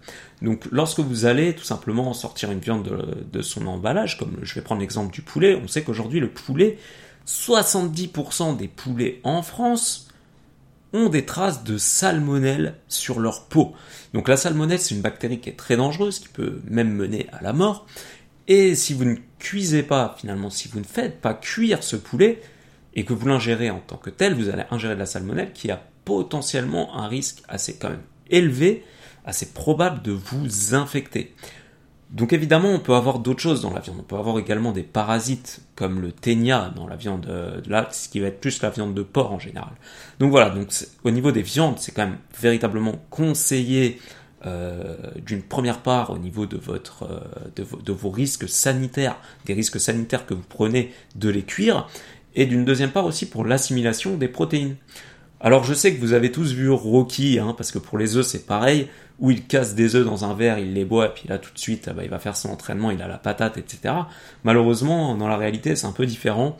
Donc 0.41 0.65
lorsque 0.71 1.01
vous 1.01 1.25
allez 1.25 1.53
tout 1.53 1.63
simplement 1.63 2.11
sortir 2.15 2.49
une 2.49 2.57
viande 2.57 3.27
de, 3.31 3.41
son 3.43 3.67
emballage, 3.67 4.17
comme 4.17 4.39
je 4.41 4.55
vais 4.55 4.61
prendre 4.61 4.81
l'exemple 4.81 5.13
du 5.13 5.21
poulet, 5.21 5.61
on 5.63 5.67
sait 5.67 5.83
qu'aujourd'hui 5.83 6.19
le 6.19 6.31
poulet, 6.31 6.79
70% 7.27 8.57
des 8.57 8.67
poulets 8.67 9.21
en 9.23 9.43
France 9.43 10.07
ont 10.93 11.09
des 11.09 11.25
traces 11.25 11.63
de 11.63 11.77
salmonelle 11.77 12.73
sur 12.87 13.19
leur 13.19 13.45
peau. 13.45 13.73
Donc 14.15 14.27
la 14.27 14.37
salmonelle, 14.37 14.79
c'est 14.79 14.95
une 14.95 15.01
bactérie 15.01 15.39
qui 15.39 15.49
est 15.49 15.55
très 15.55 15.77
dangereuse, 15.77 16.17
qui 16.17 16.29
peut 16.29 16.59
même 16.65 16.91
mener 16.91 17.27
à 17.31 17.43
la 17.43 17.53
mort. 17.53 17.85
Et 18.49 18.75
si 18.75 18.93
vous 18.93 19.05
ne 19.05 19.15
cuisez 19.37 19.83
pas, 19.83 20.15
finalement, 20.19 20.49
si 20.49 20.67
vous 20.67 20.79
ne 20.79 20.85
faites 20.85 21.21
pas 21.21 21.33
cuire 21.33 21.83
ce 21.83 21.95
poulet, 21.95 22.41
et 22.95 23.05
que 23.05 23.13
vous 23.13 23.27
l'ingérez 23.27 23.69
en 23.69 23.79
tant 23.79 23.97
que 23.97 24.09
tel, 24.09 24.33
vous 24.33 24.49
allez 24.49 24.63
ingérer 24.71 24.95
de 24.95 24.99
la 24.99 25.05
salmonelle 25.05 25.53
qui 25.53 25.71
a 25.71 25.81
potentiellement 26.03 26.97
un 26.97 27.07
risque 27.07 27.43
assez 27.47 27.77
quand 27.77 27.89
même 27.89 28.01
élevé, 28.29 28.83
assez 29.25 29.53
probable 29.53 30.01
de 30.01 30.11
vous 30.11 30.75
infecter. 30.75 31.33
Donc 32.09 32.33
évidemment, 32.33 32.69
on 32.69 32.79
peut 32.79 32.95
avoir 32.95 33.19
d'autres 33.19 33.39
choses 33.39 33.61
dans 33.61 33.71
la 33.71 33.81
viande. 33.81 33.97
On 33.99 34.03
peut 34.03 34.15
avoir 34.15 34.39
également 34.39 34.71
des 34.71 34.81
parasites 34.81 35.61
comme 35.75 36.01
le 36.01 36.11
ténia 36.11 36.73
dans 36.75 36.87
la 36.87 36.95
viande 36.95 37.27
euh, 37.29 37.61
de 37.61 37.69
là, 37.69 37.87
ce 37.91 38.09
qui 38.09 38.19
va 38.19 38.27
être 38.27 38.41
plus 38.41 38.63
la 38.63 38.71
viande 38.71 38.95
de 38.95 39.03
porc 39.03 39.31
en 39.31 39.37
général. 39.37 39.73
Donc 40.19 40.31
voilà, 40.31 40.49
donc 40.49 40.69
au 41.03 41.11
niveau 41.11 41.31
des 41.31 41.43
viandes, 41.43 41.77
c'est 41.77 41.91
quand 41.91 42.07
même 42.07 42.17
véritablement 42.41 42.95
conseillé 43.11 43.99
euh, 44.45 44.95
d'une 45.25 45.41
première 45.41 45.79
part 45.79 46.11
au 46.11 46.17
niveau 46.17 46.45
de, 46.45 46.55
votre, 46.55 47.03
euh, 47.03 47.63
de, 47.83 47.91
vos 47.91 48.09
risques 48.09 48.47
sanitaires, 48.47 49.17
des 49.45 49.53
risques 49.53 49.81
sanitaires 49.81 50.25
que 50.25 50.33
vous 50.33 50.45
prenez 50.47 50.93
de 51.15 51.27
les 51.27 51.43
cuire, 51.43 51.89
et 52.35 52.45
d'une 52.45 52.63
deuxième 52.63 52.91
part 52.91 53.05
aussi 53.05 53.27
pour 53.27 53.43
l'assimilation 53.43 54.15
des 54.15 54.29
protéines. 54.29 54.77
Alors 55.41 55.65
je 55.65 55.73
sais 55.73 55.93
que 55.93 55.99
vous 55.99 56.13
avez 56.13 56.31
tous 56.31 56.53
vu 56.53 56.69
Rocky, 56.69 57.37
hein, 57.37 57.53
parce 57.57 57.71
que 57.71 57.79
pour 57.79 57.97
les 57.97 58.15
œufs 58.15 58.25
c'est 58.25 58.45
pareil, 58.45 58.87
où 59.19 59.29
il 59.29 59.45
casse 59.45 59.75
des 59.75 59.95
œufs 59.95 60.05
dans 60.05 60.23
un 60.23 60.33
verre, 60.33 60.57
il 60.57 60.73
les 60.73 60.85
boit, 60.85 61.07
et 61.07 61.13
puis 61.13 61.27
là 61.27 61.37
tout 61.37 61.53
de 61.53 61.59
suite 61.59 61.89
bah, 61.89 62.03
il 62.05 62.09
va 62.09 62.19
faire 62.19 62.37
son 62.37 62.49
entraînement, 62.49 62.91
il 62.91 63.01
a 63.01 63.09
la 63.09 63.17
patate, 63.17 63.57
etc. 63.57 63.93
Malheureusement, 64.45 65.17
dans 65.17 65.27
la 65.27 65.35
réalité 65.35 65.75
c'est 65.75 65.87
un 65.87 65.91
peu 65.91 66.05
différent. 66.05 66.55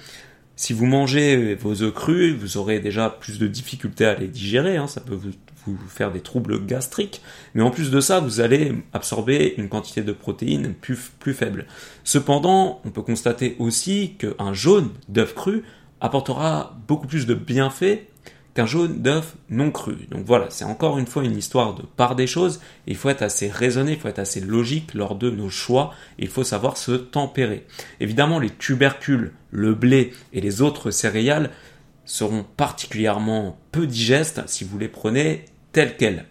Si 0.57 0.73
vous 0.73 0.85
mangez 0.85 1.55
vos 1.55 1.81
œufs 1.81 1.93
crus, 1.93 2.35
vous 2.35 2.57
aurez 2.57 2.81
déjà 2.81 3.09
plus 3.09 3.39
de 3.39 3.47
difficultés 3.47 4.05
à 4.05 4.15
les 4.15 4.27
digérer, 4.27 4.75
hein, 4.75 4.87
ça 4.87 4.99
peut 4.99 5.15
vous 5.15 5.31
faire 5.87 6.11
des 6.11 6.21
troubles 6.21 6.65
gastriques, 6.65 7.21
mais 7.53 7.63
en 7.63 7.71
plus 7.71 7.91
de 7.91 7.99
ça, 7.99 8.19
vous 8.19 8.39
allez 8.39 8.73
absorber 8.93 9.55
une 9.57 9.69
quantité 9.69 10.01
de 10.01 10.11
protéines 10.11 10.73
plus, 10.73 10.97
plus 11.19 11.33
faible. 11.33 11.65
Cependant, 12.03 12.81
on 12.85 12.89
peut 12.89 13.01
constater 13.01 13.55
aussi 13.59 14.15
qu'un 14.17 14.53
jaune 14.53 14.89
d'œuf 15.07 15.35
cru 15.35 15.63
apportera 16.01 16.77
beaucoup 16.87 17.07
plus 17.07 17.25
de 17.25 17.33
bienfaits 17.33 18.07
qu'un 18.53 18.65
jaune 18.65 19.01
d'œuf 19.01 19.35
non 19.49 19.71
cru. 19.71 20.07
Donc 20.09 20.25
voilà, 20.25 20.47
c'est 20.49 20.65
encore 20.65 20.97
une 20.97 21.05
fois 21.05 21.23
une 21.23 21.37
histoire 21.37 21.75
de 21.75 21.83
part 21.83 22.15
des 22.15 22.27
choses. 22.27 22.59
Il 22.87 22.95
faut 22.95 23.09
être 23.09 23.21
assez 23.21 23.49
raisonné, 23.49 23.93
il 23.93 23.99
faut 23.99 24.07
être 24.07 24.19
assez 24.19 24.41
logique 24.41 24.93
lors 24.93 25.15
de 25.15 25.29
nos 25.29 25.49
choix. 25.49 25.93
il 26.17 26.29
faut 26.29 26.43
savoir 26.43 26.77
se 26.77 26.91
tempérer. 26.91 27.65
Évidemment, 27.99 28.39
les 28.39 28.49
tubercules, 28.49 29.33
le 29.51 29.73
blé 29.73 30.13
et 30.33 30.41
les 30.41 30.61
autres 30.61 30.91
céréales 30.91 31.51
seront 32.05 32.43
particulièrement 32.57 33.59
peu 33.71 33.85
digestes 33.85 34.41
si 34.47 34.63
vous 34.63 34.79
les 34.79 34.87
prenez 34.87 35.45
telles 35.71 35.97
quelles. 35.97 36.25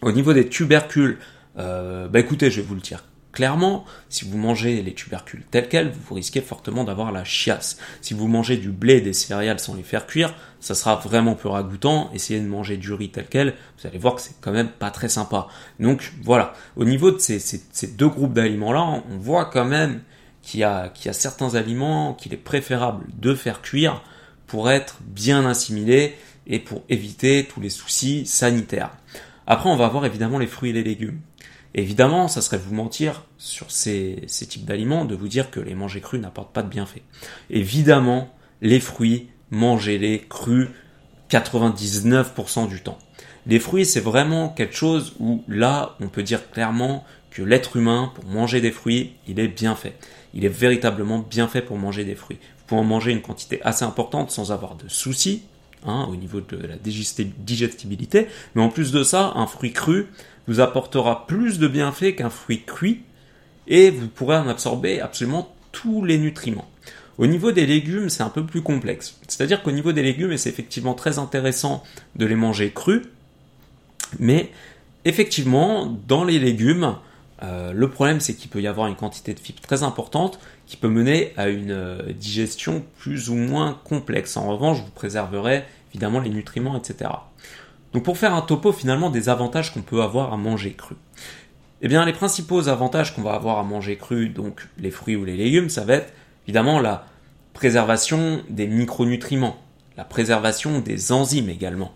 Au 0.00 0.12
niveau 0.12 0.32
des 0.32 0.48
tubercules, 0.48 1.18
euh, 1.58 2.08
bah 2.08 2.20
écoutez, 2.20 2.50
je 2.50 2.60
vais 2.60 2.66
vous 2.66 2.74
le 2.74 2.80
dire 2.80 3.04
clairement, 3.32 3.84
si 4.08 4.26
vous 4.28 4.36
mangez 4.38 4.82
les 4.82 4.92
tubercules 4.94 5.42
tels 5.50 5.68
quels, 5.68 5.90
vous 5.90 6.14
risquez 6.14 6.40
fortement 6.40 6.84
d'avoir 6.84 7.10
la 7.10 7.24
chiasse. 7.24 7.78
Si 8.00 8.14
vous 8.14 8.28
mangez 8.28 8.58
du 8.58 8.70
blé 8.70 8.96
et 8.96 9.00
des 9.00 9.14
céréales 9.14 9.58
sans 9.58 9.74
les 9.74 9.82
faire 9.82 10.06
cuire, 10.06 10.34
ça 10.60 10.74
sera 10.74 10.96
vraiment 10.96 11.34
peu 11.34 11.48
ragoûtant. 11.48 12.10
Essayez 12.14 12.40
de 12.40 12.46
manger 12.46 12.76
du 12.76 12.92
riz 12.92 13.10
tel 13.10 13.26
quel, 13.28 13.54
vous 13.78 13.88
allez 13.88 13.98
voir 13.98 14.14
que 14.14 14.20
c'est 14.20 14.36
quand 14.40 14.52
même 14.52 14.68
pas 14.68 14.90
très 14.90 15.08
sympa. 15.08 15.48
Donc 15.80 16.12
voilà, 16.22 16.52
au 16.76 16.84
niveau 16.84 17.10
de 17.10 17.18
ces, 17.18 17.60
deux 17.96 18.08
groupes 18.08 18.34
d'aliments-là, 18.34 19.02
on 19.10 19.16
voit 19.18 19.46
quand 19.46 19.64
même 19.64 20.02
qu'il 20.42 20.60
y 20.60 20.64
a 20.64 20.92
certains 21.12 21.54
aliments 21.54 22.14
qu'il 22.14 22.34
est 22.34 22.38
préférable 22.38 23.06
de 23.18 23.34
faire 23.34 23.62
cuire 23.62 24.02
pour 24.46 24.70
être 24.70 24.98
bien 25.00 25.46
assimilés 25.46 26.14
et 26.46 26.58
pour 26.58 26.82
éviter 26.88 27.44
tous 27.44 27.60
les 27.60 27.70
soucis 27.70 28.26
sanitaires. 28.26 28.90
Après, 29.46 29.70
on 29.70 29.76
va 29.76 29.86
avoir 29.86 30.06
évidemment 30.06 30.38
les 30.38 30.46
fruits 30.46 30.70
et 30.70 30.72
les 30.72 30.82
légumes. 30.82 31.20
Évidemment, 31.74 32.28
ça 32.28 32.42
serait 32.42 32.58
vous 32.58 32.74
mentir 32.74 33.24
sur 33.38 33.70
ces, 33.70 34.26
types 34.26 34.64
d'aliments 34.64 35.04
de 35.04 35.14
vous 35.14 35.28
dire 35.28 35.50
que 35.50 35.60
les 35.60 35.74
manger 35.74 36.00
crus 36.00 36.20
n'apportent 36.20 36.52
pas 36.52 36.62
de 36.62 36.68
bienfaits. 36.68 37.02
Évidemment, 37.50 38.34
les 38.60 38.80
fruits, 38.80 39.28
mangez-les 39.50 40.26
crus 40.28 40.68
99% 41.30 42.68
du 42.68 42.82
temps. 42.82 42.98
Les 43.46 43.58
fruits, 43.58 43.86
c'est 43.86 44.00
vraiment 44.00 44.50
quelque 44.50 44.76
chose 44.76 45.14
où 45.18 45.42
là, 45.48 45.96
on 46.00 46.08
peut 46.08 46.22
dire 46.22 46.50
clairement 46.50 47.04
que 47.30 47.42
l'être 47.42 47.76
humain, 47.76 48.12
pour 48.14 48.26
manger 48.26 48.60
des 48.60 48.70
fruits, 48.70 49.14
il 49.26 49.40
est 49.40 49.48
bien 49.48 49.74
fait. 49.74 49.96
Il 50.34 50.44
est 50.44 50.48
véritablement 50.48 51.18
bien 51.18 51.48
fait 51.48 51.62
pour 51.62 51.78
manger 51.78 52.04
des 52.04 52.14
fruits 52.14 52.38
pour 52.72 52.78
en 52.78 52.84
manger 52.84 53.12
une 53.12 53.20
quantité 53.20 53.60
assez 53.64 53.84
importante 53.84 54.30
sans 54.30 54.50
avoir 54.50 54.76
de 54.76 54.88
soucis 54.88 55.42
hein, 55.86 56.06
au 56.10 56.16
niveau 56.16 56.40
de 56.40 56.56
la 56.56 56.76
digestibilité. 56.76 58.26
Mais 58.54 58.62
en 58.62 58.68
plus 58.68 58.92
de 58.92 59.02
ça, 59.02 59.32
un 59.36 59.46
fruit 59.46 59.72
cru 59.72 60.06
vous 60.48 60.60
apportera 60.60 61.26
plus 61.26 61.58
de 61.58 61.68
bienfaits 61.68 62.16
qu'un 62.16 62.30
fruit 62.30 62.62
cuit 62.62 63.02
et 63.68 63.90
vous 63.90 64.08
pourrez 64.08 64.36
en 64.36 64.48
absorber 64.48 65.00
absolument 65.00 65.54
tous 65.70 66.04
les 66.04 66.18
nutriments. 66.18 66.68
Au 67.18 67.26
niveau 67.26 67.52
des 67.52 67.66
légumes, 67.66 68.08
c'est 68.08 68.22
un 68.22 68.28
peu 68.30 68.44
plus 68.44 68.62
complexe. 68.62 69.18
C'est-à-dire 69.28 69.62
qu'au 69.62 69.70
niveau 69.70 69.92
des 69.92 70.02
légumes, 70.02 70.36
c'est 70.36 70.48
effectivement 70.48 70.94
très 70.94 71.18
intéressant 71.18 71.82
de 72.16 72.26
les 72.26 72.34
manger 72.34 72.72
crus, 72.72 73.02
mais 74.18 74.50
effectivement, 75.04 75.98
dans 76.08 76.24
les 76.24 76.38
légumes, 76.38 76.96
euh, 77.42 77.72
le 77.72 77.90
problème, 77.90 78.20
c'est 78.20 78.34
qu'il 78.34 78.50
peut 78.50 78.62
y 78.62 78.66
avoir 78.66 78.86
une 78.86 78.96
quantité 78.96 79.34
de 79.34 79.40
fibres 79.40 79.60
très 79.60 79.82
importante 79.82 80.38
qui 80.66 80.76
peut 80.76 80.88
mener 80.88 81.32
à 81.36 81.48
une 81.48 81.72
euh, 81.72 82.12
digestion 82.12 82.84
plus 82.98 83.30
ou 83.30 83.34
moins 83.34 83.78
complexe. 83.84 84.36
En 84.36 84.48
revanche, 84.48 84.78
vous 84.78 84.90
préserverez 84.90 85.64
évidemment 85.90 86.20
les 86.20 86.30
nutriments, 86.30 86.78
etc. 86.78 87.10
Donc 87.92 88.04
pour 88.04 88.16
faire 88.16 88.34
un 88.34 88.40
topo 88.40 88.72
finalement 88.72 89.10
des 89.10 89.28
avantages 89.28 89.72
qu'on 89.72 89.82
peut 89.82 90.02
avoir 90.02 90.32
à 90.32 90.36
manger 90.36 90.72
cru. 90.72 90.96
Eh 91.82 91.88
bien 91.88 92.04
les 92.04 92.12
principaux 92.12 92.68
avantages 92.68 93.14
qu'on 93.14 93.22
va 93.22 93.34
avoir 93.34 93.58
à 93.58 93.64
manger 93.64 93.96
cru, 93.96 94.28
donc 94.28 94.68
les 94.78 94.90
fruits 94.90 95.16
ou 95.16 95.24
les 95.24 95.36
légumes, 95.36 95.68
ça 95.68 95.84
va 95.84 95.94
être 95.94 96.12
évidemment 96.46 96.80
la 96.80 97.06
préservation 97.52 98.42
des 98.48 98.66
micronutriments, 98.66 99.56
la 99.96 100.04
préservation 100.04 100.78
des 100.78 101.12
enzymes 101.12 101.50
également. 101.50 101.92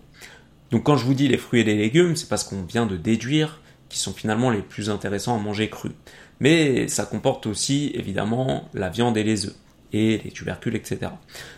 Donc 0.70 0.84
quand 0.84 0.96
je 0.96 1.04
vous 1.04 1.14
dis 1.14 1.28
les 1.28 1.38
fruits 1.38 1.60
et 1.60 1.64
les 1.64 1.76
légumes, 1.76 2.16
c'est 2.16 2.28
parce 2.28 2.44
qu'on 2.44 2.62
vient 2.62 2.86
de 2.86 2.96
déduire 2.96 3.60
qui 3.88 3.98
sont 3.98 4.12
finalement 4.12 4.50
les 4.50 4.62
plus 4.62 4.90
intéressants 4.90 5.36
à 5.36 5.40
manger 5.40 5.70
cru. 5.70 5.92
Mais 6.40 6.88
ça 6.88 7.06
comporte 7.06 7.46
aussi 7.46 7.90
évidemment 7.94 8.68
la 8.74 8.88
viande 8.88 9.16
et 9.16 9.24
les 9.24 9.46
œufs 9.46 9.54
et 9.92 10.20
les 10.24 10.30
tubercules, 10.30 10.76
etc. 10.76 11.12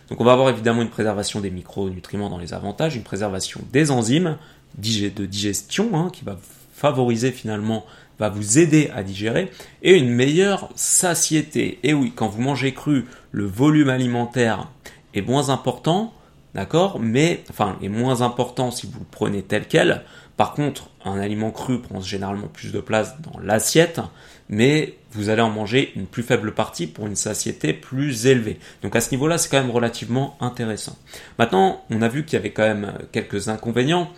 Donc 0.09 0.21
on 0.21 0.23
va 0.23 0.33
avoir 0.33 0.49
évidemment 0.49 0.81
une 0.81 0.89
préservation 0.89 1.41
des 1.41 1.49
micronutriments 1.49 2.29
dans 2.29 2.37
les 2.37 2.53
avantages, 2.53 2.95
une 2.95 3.03
préservation 3.03 3.61
des 3.71 3.91
enzymes 3.91 4.37
de 4.77 5.25
digestion 5.25 5.89
hein, 5.93 6.09
qui 6.13 6.23
va 6.23 6.37
favoriser 6.73 7.31
finalement, 7.31 7.85
va 8.19 8.29
vous 8.29 8.59
aider 8.59 8.89
à 8.95 9.03
digérer, 9.03 9.51
et 9.81 9.97
une 9.97 10.09
meilleure 10.09 10.69
satiété. 10.75 11.79
Et 11.83 11.93
oui, 11.93 12.13
quand 12.15 12.27
vous 12.27 12.41
mangez 12.41 12.73
cru, 12.73 13.05
le 13.31 13.45
volume 13.45 13.89
alimentaire 13.89 14.69
est 15.13 15.21
moins 15.21 15.49
important, 15.49 16.13
d'accord, 16.55 16.99
mais 16.99 17.43
enfin 17.49 17.77
est 17.81 17.89
moins 17.89 18.21
important 18.21 18.71
si 18.71 18.87
vous 18.87 18.99
le 18.99 19.05
prenez 19.09 19.43
tel 19.43 19.67
quel. 19.67 20.03
Par 20.37 20.53
contre, 20.53 20.89
un 21.03 21.19
aliment 21.19 21.51
cru 21.51 21.81
prend 21.81 21.99
généralement 21.99 22.47
plus 22.47 22.71
de 22.71 22.79
place 22.79 23.19
dans 23.21 23.37
l'assiette, 23.39 23.99
mais 24.47 24.95
vous 25.11 25.29
allez 25.29 25.41
en 25.41 25.49
manger 25.49 25.91
une 25.95 26.05
plus 26.05 26.23
faible 26.23 26.53
partie 26.53 26.87
pour 26.87 27.07
une 27.07 27.15
satiété 27.15 27.73
plus 27.73 28.25
élevée. 28.25 28.57
Donc 28.81 28.95
à 28.95 29.01
ce 29.01 29.11
niveau-là, 29.11 29.37
c'est 29.37 29.49
quand 29.49 29.61
même 29.61 29.71
relativement 29.71 30.37
intéressant. 30.39 30.97
Maintenant, 31.37 31.83
on 31.89 32.01
a 32.01 32.07
vu 32.07 32.23
qu'il 32.23 32.33
y 32.33 32.39
avait 32.39 32.51
quand 32.51 32.63
même 32.63 32.93
quelques 33.11 33.49
inconvénients, 33.49 34.09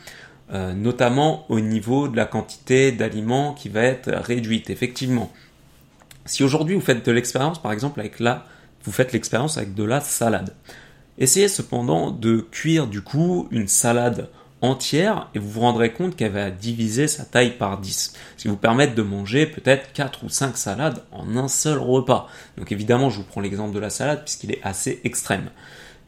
euh, 0.54 0.74
notamment 0.74 1.46
au 1.50 1.60
niveau 1.60 2.08
de 2.08 2.17
la 2.17 2.26
quantité 2.26 2.91
d'aliments 2.91 3.54
qui 3.54 3.70
va 3.70 3.82
être 3.82 4.12
réduite. 4.12 4.70
Effectivement, 4.70 5.32
si 6.26 6.44
aujourd'hui 6.44 6.76
vous 6.76 6.82
faites 6.82 7.06
de 7.06 7.12
l'expérience, 7.12 7.62
par 7.62 7.72
exemple 7.72 8.00
avec 8.00 8.20
la, 8.20 8.46
vous 8.84 8.91
faites 8.91 9.12
l'expérience 9.12 9.58
avec 9.58 9.74
de 9.74 9.84
la 9.84 10.02
salade. 10.02 10.54
Essayez 11.21 11.49
cependant 11.49 12.10
de 12.10 12.38
cuire 12.38 12.88
du 12.88 13.03
coup 13.03 13.47
une 13.51 13.67
salade 13.67 14.27
entière 14.62 15.29
et 15.36 15.39
vous 15.39 15.51
vous 15.51 15.60
rendrez 15.60 15.93
compte 15.93 16.15
qu'elle 16.15 16.31
va 16.31 16.49
diviser 16.49 17.07
sa 17.07 17.25
taille 17.25 17.60
par 17.60 17.77
10. 17.77 18.13
Ce 18.38 18.41
qui 18.41 18.47
vous 18.47 18.57
permettre 18.57 18.95
de 18.95 19.03
manger 19.03 19.45
peut-être 19.45 19.93
4 19.93 20.23
ou 20.23 20.29
5 20.29 20.57
salades 20.57 21.03
en 21.12 21.38
un 21.38 21.47
seul 21.47 21.77
repas. 21.77 22.27
Donc 22.57 22.71
évidemment, 22.71 23.12
je 23.12 23.17
vous 23.17 23.23
prends 23.23 23.39
l'exemple 23.39 23.71
de 23.71 23.77
la 23.77 23.91
salade 23.91 24.23
puisqu'il 24.23 24.51
est 24.51 24.63
assez 24.63 24.99
extrême. 25.03 25.51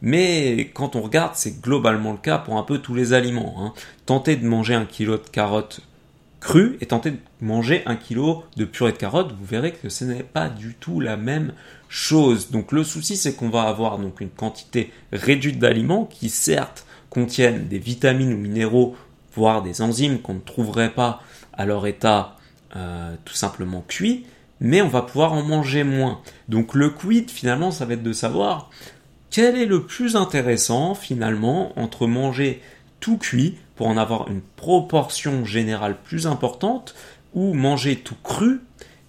Mais 0.01 0.71
quand 0.73 0.95
on 0.95 1.01
regarde, 1.01 1.33
c'est 1.35 1.61
globalement 1.61 2.13
le 2.13 2.17
cas 2.17 2.39
pour 2.39 2.57
un 2.57 2.63
peu 2.63 2.79
tous 2.79 2.95
les 2.95 3.13
aliments. 3.13 3.53
Hein. 3.59 3.73
Tentez 4.07 4.35
de 4.35 4.47
manger 4.47 4.73
un 4.73 4.85
kilo 4.85 5.17
de 5.17 5.29
carottes 5.29 5.81
crues 6.43 6.77
et 6.81 6.87
tentez 6.87 7.11
de 7.11 7.17
manger 7.39 7.83
un 7.85 7.95
kilo 7.95 8.43
de 8.57 8.65
purée 8.65 8.91
de 8.91 8.97
carottes, 8.97 9.31
vous 9.31 9.45
verrez 9.45 9.71
que 9.71 9.89
ce 9.89 10.05
n'est 10.05 10.23
pas 10.23 10.49
du 10.49 10.73
tout 10.73 10.99
la 10.99 11.17
même 11.17 11.53
chose. 11.93 12.49
Donc 12.49 12.71
le 12.71 12.83
souci, 12.83 13.15
c'est 13.17 13.35
qu'on 13.35 13.49
va 13.49 13.63
avoir 13.63 13.99
donc 13.99 14.19
une 14.19 14.31
quantité 14.31 14.91
réduite 15.11 15.59
d'aliments 15.59 16.05
qui 16.05 16.29
certes 16.29 16.87
contiennent 17.11 17.67
des 17.67 17.77
vitamines 17.77 18.33
ou 18.33 18.37
minéraux, 18.37 18.95
voire 19.35 19.61
des 19.61 19.83
enzymes 19.83 20.19
qu'on 20.19 20.33
ne 20.33 20.39
trouverait 20.39 20.95
pas 20.95 21.21
à 21.53 21.65
leur 21.65 21.85
état 21.85 22.35
euh, 22.75 23.13
tout 23.25 23.35
simplement 23.35 23.85
cuit, 23.87 24.25
mais 24.59 24.81
on 24.81 24.87
va 24.87 25.03
pouvoir 25.03 25.33
en 25.33 25.43
manger 25.43 25.83
moins. 25.83 26.19
Donc 26.49 26.73
le 26.73 26.89
quid, 26.89 27.29
finalement, 27.29 27.69
ça 27.69 27.85
va 27.85 27.93
être 27.93 28.01
de 28.01 28.11
savoir 28.11 28.71
quel 29.29 29.55
est 29.55 29.67
le 29.67 29.83
plus 29.83 30.15
intéressant, 30.15 30.95
finalement, 30.95 31.79
entre 31.79 32.07
manger 32.07 32.59
tout 33.01 33.19
cuit 33.19 33.59
pour 33.75 33.85
en 33.85 33.97
avoir 33.97 34.29
une 34.29 34.41
proportion 34.41 35.45
générale 35.45 35.97
plus 36.03 36.25
importante, 36.25 36.95
ou 37.35 37.53
manger 37.53 37.97
tout 37.97 38.17
cru 38.23 38.61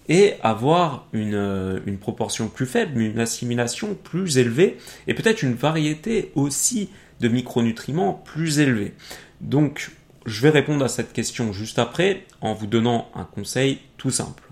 et 0.08 0.34
avoir 0.42 1.06
une, 1.12 1.34
euh, 1.34 1.80
une 1.86 1.98
proportion 1.98 2.48
plus 2.48 2.66
faible, 2.66 3.00
une 3.00 3.18
assimilation 3.18 3.94
plus 3.94 4.38
élevée, 4.38 4.76
et 5.06 5.14
peut-être 5.14 5.42
une 5.42 5.54
variété 5.54 6.30
aussi 6.34 6.90
de 7.20 7.28
micronutriments 7.28 8.12
plus 8.24 8.58
élevés. 8.58 8.94
Donc, 9.40 9.90
je 10.26 10.40
vais 10.42 10.50
répondre 10.50 10.84
à 10.84 10.88
cette 10.88 11.12
question 11.12 11.52
juste 11.52 11.78
après 11.78 12.24
en 12.40 12.54
vous 12.54 12.66
donnant 12.66 13.08
un 13.14 13.24
conseil 13.24 13.78
tout 13.96 14.10
simple. 14.10 14.42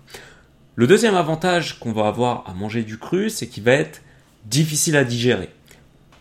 Le 0.75 0.87
deuxième 0.87 1.15
avantage 1.15 1.79
qu'on 1.79 1.93
va 1.93 2.07
avoir 2.07 2.49
à 2.49 2.55
manger 2.55 2.83
du 2.83 2.99
cru, 2.99 3.29
c'est 3.29 3.47
qu'il 3.47 3.63
va 3.63 3.73
être 3.73 4.01
difficile 4.47 4.97
à 4.97 5.05
digérer. 5.05 5.51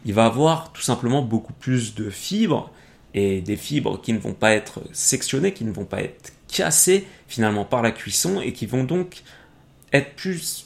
Il 0.05 0.13
va 0.13 0.25
avoir 0.25 0.71
tout 0.73 0.81
simplement 0.81 1.21
beaucoup 1.21 1.53
plus 1.53 1.95
de 1.95 2.09
fibres 2.09 2.71
et 3.13 3.41
des 3.41 3.55
fibres 3.55 4.01
qui 4.01 4.13
ne 4.13 4.19
vont 4.19 4.33
pas 4.33 4.53
être 4.53 4.81
sectionnées, 4.91 5.53
qui 5.53 5.63
ne 5.63 5.71
vont 5.71 5.85
pas 5.85 6.01
être 6.01 6.33
cassés 6.51 7.07
finalement 7.27 7.65
par 7.65 7.81
la 7.81 7.91
cuisson 7.91 8.41
et 8.41 8.53
qui 8.53 8.65
vont 8.65 8.83
donc 8.83 9.23
être 9.93 10.15
plus 10.15 10.65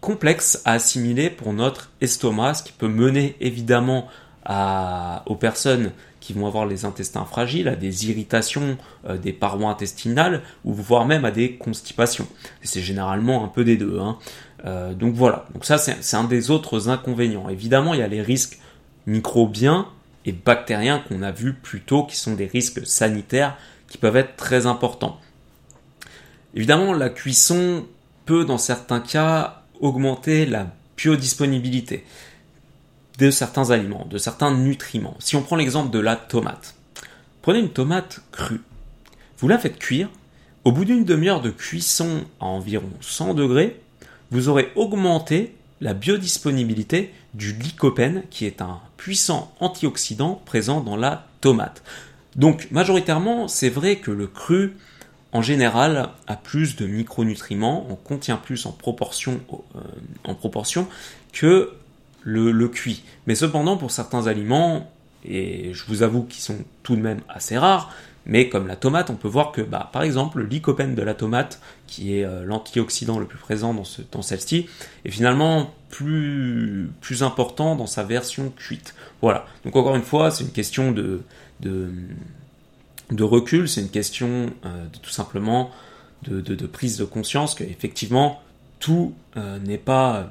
complexes 0.00 0.60
à 0.64 0.72
assimiler 0.72 1.30
pour 1.30 1.52
notre 1.52 1.90
estomac, 2.00 2.54
ce 2.54 2.62
qui 2.62 2.72
peut 2.72 2.88
mener 2.88 3.34
évidemment 3.40 4.08
à, 4.44 5.22
aux 5.26 5.36
personnes 5.36 5.92
qui 6.20 6.32
vont 6.32 6.46
avoir 6.46 6.66
les 6.66 6.84
intestins 6.84 7.24
fragiles, 7.24 7.68
à 7.68 7.76
des 7.76 8.10
irritations 8.10 8.76
euh, 9.08 9.16
des 9.16 9.32
parois 9.32 9.70
intestinales, 9.70 10.42
ou 10.64 10.74
voire 10.74 11.06
même 11.06 11.24
à 11.24 11.30
des 11.30 11.54
constipations. 11.54 12.26
C'est 12.62 12.82
généralement 12.82 13.44
un 13.44 13.48
peu 13.48 13.64
des 13.64 13.76
deux. 13.76 13.98
Hein. 13.98 14.18
Euh, 14.66 14.92
donc 14.92 15.14
voilà, 15.14 15.46
donc 15.54 15.64
ça 15.64 15.78
c'est 15.78 16.16
un 16.16 16.24
des 16.24 16.50
autres 16.50 16.88
inconvénients. 16.88 17.48
Évidemment, 17.48 17.94
il 17.94 18.00
y 18.00 18.02
a 18.02 18.08
les 18.08 18.22
risques 18.22 18.58
microbiens 19.06 19.86
et 20.26 20.32
bactériens 20.32 20.98
qu'on 20.98 21.22
a 21.22 21.30
vus 21.30 21.54
plus 21.54 21.80
tôt, 21.80 22.04
qui 22.04 22.16
sont 22.16 22.34
des 22.34 22.46
risques 22.46 22.86
sanitaires 22.86 23.56
qui 23.88 23.98
peuvent 23.98 24.16
être 24.16 24.36
très 24.36 24.66
importants. 24.66 25.20
Évidemment, 26.54 26.92
la 26.92 27.10
cuisson 27.10 27.86
peut, 28.26 28.44
dans 28.44 28.58
certains 28.58 29.00
cas, 29.00 29.62
augmenter 29.80 30.46
la 30.46 30.68
biodisponibilité 30.96 32.04
de 33.18 33.30
certains 33.30 33.70
aliments, 33.70 34.06
de 34.08 34.18
certains 34.18 34.54
nutriments. 34.54 35.16
Si 35.18 35.36
on 35.36 35.42
prend 35.42 35.56
l'exemple 35.56 35.90
de 35.90 35.98
la 35.98 36.16
tomate. 36.16 36.76
Prenez 37.42 37.58
une 37.58 37.70
tomate 37.70 38.20
crue. 38.30 38.60
Vous 39.38 39.48
la 39.48 39.58
faites 39.58 39.78
cuire. 39.78 40.08
Au 40.64 40.72
bout 40.72 40.84
d'une 40.84 41.04
demi-heure 41.04 41.40
de 41.40 41.50
cuisson 41.50 42.24
à 42.40 42.46
environ 42.46 42.90
100 43.00 43.34
degrés, 43.34 43.80
vous 44.30 44.48
aurez 44.48 44.70
augmenté 44.76 45.54
la 45.80 45.94
biodisponibilité 45.94 47.12
du 47.34 47.52
lycopène, 47.52 48.24
qui 48.30 48.44
est 48.44 48.60
un 48.60 48.80
puissant 48.96 49.54
antioxydant 49.60 50.42
présent 50.44 50.80
dans 50.80 50.96
la 50.96 51.26
tomate. 51.40 51.82
Donc 52.38 52.68
majoritairement, 52.70 53.48
c'est 53.48 53.68
vrai 53.68 53.96
que 53.96 54.12
le 54.12 54.28
cru, 54.28 54.76
en 55.32 55.42
général, 55.42 56.10
a 56.28 56.36
plus 56.36 56.76
de 56.76 56.86
micronutriments, 56.86 57.86
on 57.90 57.96
contient 57.96 58.36
plus 58.36 58.64
en 58.64 58.72
proportion, 58.72 59.40
euh, 59.52 59.80
en 60.24 60.34
proportion 60.34 60.86
que 61.32 61.72
le, 62.22 62.68
cuit. 62.68 63.02
Mais 63.26 63.34
cependant, 63.34 63.76
pour 63.76 63.90
certains 63.90 64.26
aliments, 64.26 64.90
et 65.24 65.72
je 65.74 65.84
vous 65.86 66.02
avoue 66.02 66.22
qu'ils 66.22 66.42
sont 66.42 66.58
tout 66.82 66.94
de 66.94 67.00
même 67.00 67.20
assez 67.28 67.58
rares, 67.58 67.92
mais 68.24 68.48
comme 68.48 68.66
la 68.66 68.76
tomate, 68.76 69.10
on 69.10 69.14
peut 69.14 69.28
voir 69.28 69.52
que, 69.52 69.62
bah, 69.62 69.88
par 69.92 70.02
exemple, 70.02 70.38
le 70.38 70.44
lycopène 70.44 70.94
de 70.94 71.02
la 71.02 71.14
tomate, 71.14 71.60
qui 71.86 72.18
est 72.18 72.24
euh, 72.24 72.44
l'antioxydant 72.44 73.18
le 73.18 73.26
plus 73.26 73.38
présent 73.38 73.72
dans, 73.74 73.84
ce, 73.84 74.02
celle-ci, 74.20 74.68
est 75.04 75.10
finalement 75.10 75.74
plus, 75.88 76.90
plus 77.00 77.22
important 77.22 77.74
dans 77.74 77.86
sa 77.86 78.04
version 78.04 78.50
cuite. 78.50 78.94
Voilà. 79.22 79.46
Donc 79.64 79.74
encore 79.74 79.96
une 79.96 80.02
fois, 80.02 80.30
c'est 80.30 80.44
une 80.44 80.52
question 80.52 80.92
de, 80.92 81.22
de, 81.60 83.22
recul, 83.22 83.68
c'est 83.68 83.80
une 83.80 83.90
question 83.90 84.50
euh, 84.64 84.86
de 84.86 84.98
tout 84.98 85.10
simplement 85.10 85.70
de, 86.22 86.66
prise 86.66 86.96
de 86.96 87.04
conscience 87.04 87.54
qu'effectivement, 87.54 88.42
tout 88.80 89.14
euh, 89.36 89.58
n'est 89.60 89.78
pas... 89.78 90.30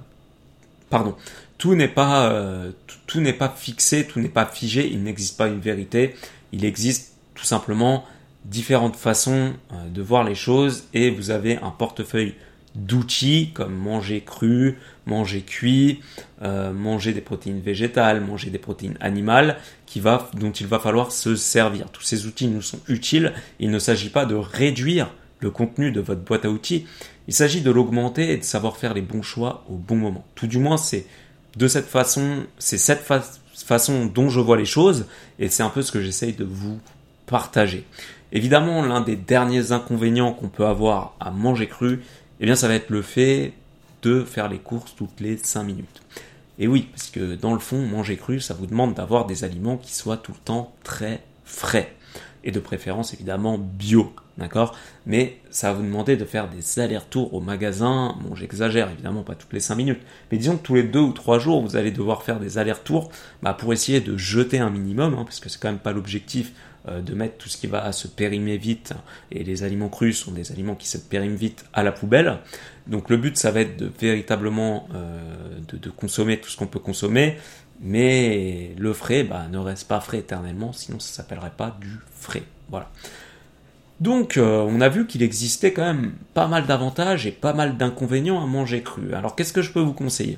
Pardon, 0.90 1.16
tout 1.58 1.76
n'est 1.76 1.90
pas, 1.90 2.64
tout 3.08 3.20
n'est 3.20 3.34
pas 3.34 3.50
fixé, 3.50 4.08
tout 4.08 4.22
n'est 4.22 4.30
pas 4.30 4.46
figé, 4.46 4.88
il 4.90 5.04
n'existe 5.04 5.38
pas 5.38 5.48
une 5.48 5.60
vérité, 5.60 6.16
il 6.54 6.64
existe 6.64 7.14
tout 7.34 7.44
simplement 7.44 8.06
différentes 8.48 8.96
façons 8.96 9.54
euh, 9.72 9.90
de 9.90 10.02
voir 10.02 10.24
les 10.24 10.36
choses 10.36 10.86
et 10.94 11.10
vous 11.10 11.30
avez 11.30 11.58
un 11.58 11.70
portefeuille 11.70 12.36
d'outils 12.78 13.52
comme 13.54 13.76
manger 13.76 14.22
cru, 14.22 14.78
manger 15.06 15.42
cuit, 15.42 16.00
euh, 16.42 16.72
manger 16.72 17.14
des 17.14 17.22
protéines 17.22 17.62
végétales, 17.62 18.22
manger 18.22 18.50
des 18.50 18.60
protéines 18.60 18.98
animales, 19.02 19.58
qui 19.86 20.02
dont 20.02 20.52
il 20.52 20.68
va 20.68 20.80
falloir 20.80 21.12
se 21.12 21.36
servir. 21.36 21.90
Tous 21.90 22.04
ces 22.04 22.26
outils 22.26 22.48
nous 22.48 22.62
sont 22.62 22.80
utiles. 22.88 23.34
Il 23.60 23.72
ne 23.72 23.80
s'agit 23.80 24.10
pas 24.10 24.26
de 24.26 24.36
réduire 24.36 25.12
le 25.40 25.50
contenu 25.52 25.92
de 25.92 26.02
votre 26.02 26.22
boîte 26.22 26.46
à 26.46 26.50
outils. 26.50 26.86
Il 27.28 27.34
s'agit 27.34 27.62
de 27.62 27.72
l'augmenter 27.72 28.32
et 28.32 28.38
de 28.38 28.44
savoir 28.44 28.78
faire 28.78 28.94
les 28.94 29.02
bons 29.02 29.22
choix 29.22 29.66
au 29.70 29.76
bon 29.76 29.96
moment. 29.96 30.26
Tout 30.36 30.48
du 30.48 30.60
moins, 30.60 30.78
c'est 30.78 31.06
de 31.56 31.68
cette 31.68 31.88
façon, 31.88 32.46
c'est 32.60 32.78
cette 32.78 33.04
façon 33.04 34.06
dont 34.06 34.30
je 34.30 34.40
vois 34.40 34.58
les 34.58 34.66
choses 34.66 35.08
et 35.40 35.50
c'est 35.50 35.64
un 35.64 35.70
peu 35.70 35.82
ce 35.82 35.92
que 35.92 36.02
j'essaye 36.02 36.34
de 36.34 36.46
vous 36.46 36.80
partager. 37.26 37.86
Évidemment, 38.32 38.84
l'un 38.84 39.02
des 39.02 39.16
derniers 39.16 39.72
inconvénients 39.72 40.34
qu'on 40.34 40.50
peut 40.50 40.66
avoir 40.66 41.16
à 41.20 41.32
manger 41.32 41.68
cru, 41.68 42.02
eh 42.40 42.46
bien, 42.46 42.56
ça 42.56 42.68
va 42.68 42.76
être 42.76 42.90
le 42.90 43.02
fait 43.02 43.54
de 44.04 44.24
faire 44.24 44.48
les 44.48 44.60
courses 44.60 44.96
toutes 44.96 45.20
les 45.20 45.38
5 45.38 45.64
minutes. 45.64 46.02
Et 46.60 46.68
oui, 46.68 46.88
parce 46.92 47.10
que 47.10 47.36
dans 47.36 47.54
le 47.54 47.60
fond, 47.60 47.86
manger 47.86 48.18
cru, 48.18 48.40
ça 48.40 48.54
vous 48.54 48.66
demande 48.66 48.94
d'avoir 48.94 49.26
des 49.26 49.44
aliments 49.44 49.78
qui 49.78 49.94
soient 49.94 50.18
tout 50.18 50.32
le 50.32 50.40
temps 50.44 50.74
très 50.84 51.24
frais. 51.46 51.94
Et 52.44 52.52
de 52.52 52.60
préférence, 52.60 53.14
évidemment, 53.14 53.58
bio. 53.58 54.14
D'accord? 54.38 54.76
Mais 55.08 55.40
ça 55.50 55.72
va 55.72 55.80
vous 55.80 55.84
demander 55.84 56.16
de 56.16 56.24
faire 56.24 56.48
des 56.48 56.80
allers-retours 56.80 57.34
au 57.34 57.42
magasin. 57.42 58.16
Bon, 58.22 58.36
j'exagère, 58.36 58.90
évidemment, 58.92 59.24
pas 59.24 59.34
toutes 59.34 59.54
les 59.54 59.60
5 59.60 59.76
minutes. 59.76 60.02
Mais 60.32 60.38
disons 60.38 60.58
que 60.58 60.64
tous 60.64 60.76
les 60.76 60.84
2 60.84 61.00
ou 61.00 61.12
3 61.12 61.40
jours, 61.40 61.62
vous 61.62 61.76
allez 61.76 61.92
devoir 61.92 62.22
faire 62.22 62.40
des 62.40 62.60
allers-retours 62.60 63.10
bah, 63.42 63.54
pour 63.56 63.74
essayer 63.74 64.00
de 64.00 64.16
jeter 64.16 64.60
un 64.60 64.70
minimum, 64.70 65.16
hein, 65.16 65.24
parce 65.24 65.40
que 65.40 65.50
c'est 65.50 65.60
quand 65.60 65.70
même 65.70 65.80
pas 65.80 65.92
l'objectif 65.92 66.54
de 67.02 67.14
mettre 67.14 67.38
tout 67.38 67.50
ce 67.50 67.58
qui 67.58 67.68
va 67.68 67.92
se 67.92 68.08
périmer 68.08 68.58
vite, 68.58 68.94
et 69.32 69.44
les 69.44 69.64
aliments 69.64 69.90
crus 69.90 70.18
sont 70.18 70.32
des 70.32 70.52
aliments 70.52 70.76
qui 70.76 70.88
se 70.88 70.98
périment 70.98 71.36
vite 71.36 71.66
à 71.74 71.84
la 71.84 71.92
poubelle. 71.92 72.40
Donc 72.88 73.10
le 73.10 73.18
but, 73.18 73.38
ça 73.38 73.52
va 73.52 73.62
être 73.62 73.78
de 73.78 73.92
véritablement 74.00 74.88
euh, 74.96 75.20
de, 75.68 75.90
consommer 75.90 76.40
tout 76.40 76.50
ce 76.50 76.58
qu'on 76.58 76.68
peut 76.68 76.80
consommer, 76.80 77.38
mais 77.82 78.74
le 78.78 78.94
frais 78.94 79.24
bah, 79.24 79.48
ne 79.52 79.58
reste 79.58 79.88
pas 79.88 80.00
frais 80.00 80.20
éternellement, 80.20 80.74
sinon 80.74 81.00
ça 81.00 81.14
s'appellerait 81.14 81.54
pas 81.56 81.78
du 81.80 81.98
frais. 82.12 82.44
Voilà. 82.70 82.90
Donc 84.00 84.38
euh, 84.38 84.66
on 84.70 84.80
a 84.80 84.90
vu 84.90 85.08
qu'il 85.08 85.24
existait 85.24 85.74
quand 85.74 85.86
même 85.86 86.14
pas 86.34 86.48
mal 86.48 86.66
d'avantages 86.66 87.26
et 87.26 87.32
pas 87.32 87.54
mal 87.54 87.78
d'inconvénients 87.78 88.42
à 88.42 88.46
manger 88.46 88.84
cru. 88.84 89.14
Alors 89.14 89.36
qu'est-ce 89.36 89.54
que 89.54 89.62
je 89.62 89.72
peux 89.72 89.82
vous 89.82 89.94
conseiller? 89.94 90.38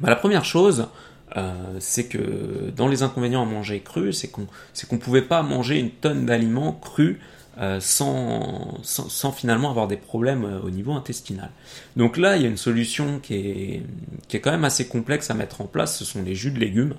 Bah, 0.00 0.08
La 0.10 0.16
première 0.16 0.44
chose, 0.44 0.88
euh, 1.36 1.52
c'est 1.80 2.06
que 2.06 2.70
dans 2.76 2.86
les 2.86 3.02
inconvénients 3.02 3.42
à 3.42 3.46
manger 3.46 3.80
cru, 3.80 4.12
c'est 4.12 4.28
qu'on 4.28 4.46
c'est 4.72 4.88
pouvait 4.98 5.22
pas 5.22 5.42
manger 5.42 5.78
une 5.78 5.90
tonne 5.90 6.26
d'aliments 6.26 6.72
crus 6.72 7.16
euh, 7.58 7.78
sans, 7.80 8.80
sans, 8.82 9.32
finalement 9.32 9.70
avoir 9.70 9.86
des 9.86 9.96
problèmes 9.96 10.44
euh, 10.44 10.60
au 10.60 10.70
niveau 10.70 10.92
intestinal. 10.92 11.50
Donc 11.96 12.16
là, 12.16 12.36
il 12.36 12.42
y 12.42 12.46
a 12.46 12.48
une 12.48 12.56
solution 12.56 13.20
qui 13.20 13.34
est, 13.34 13.82
qui 14.28 14.36
est 14.36 14.40
quand 14.40 14.50
même 14.50 14.64
assez 14.64 14.86
complexe 14.86 15.30
à 15.30 15.34
mettre 15.34 15.60
en 15.60 15.66
place, 15.66 15.96
ce 15.96 16.04
sont 16.04 16.22
les 16.22 16.34
jus 16.34 16.50
de 16.50 16.58
légumes. 16.58 16.94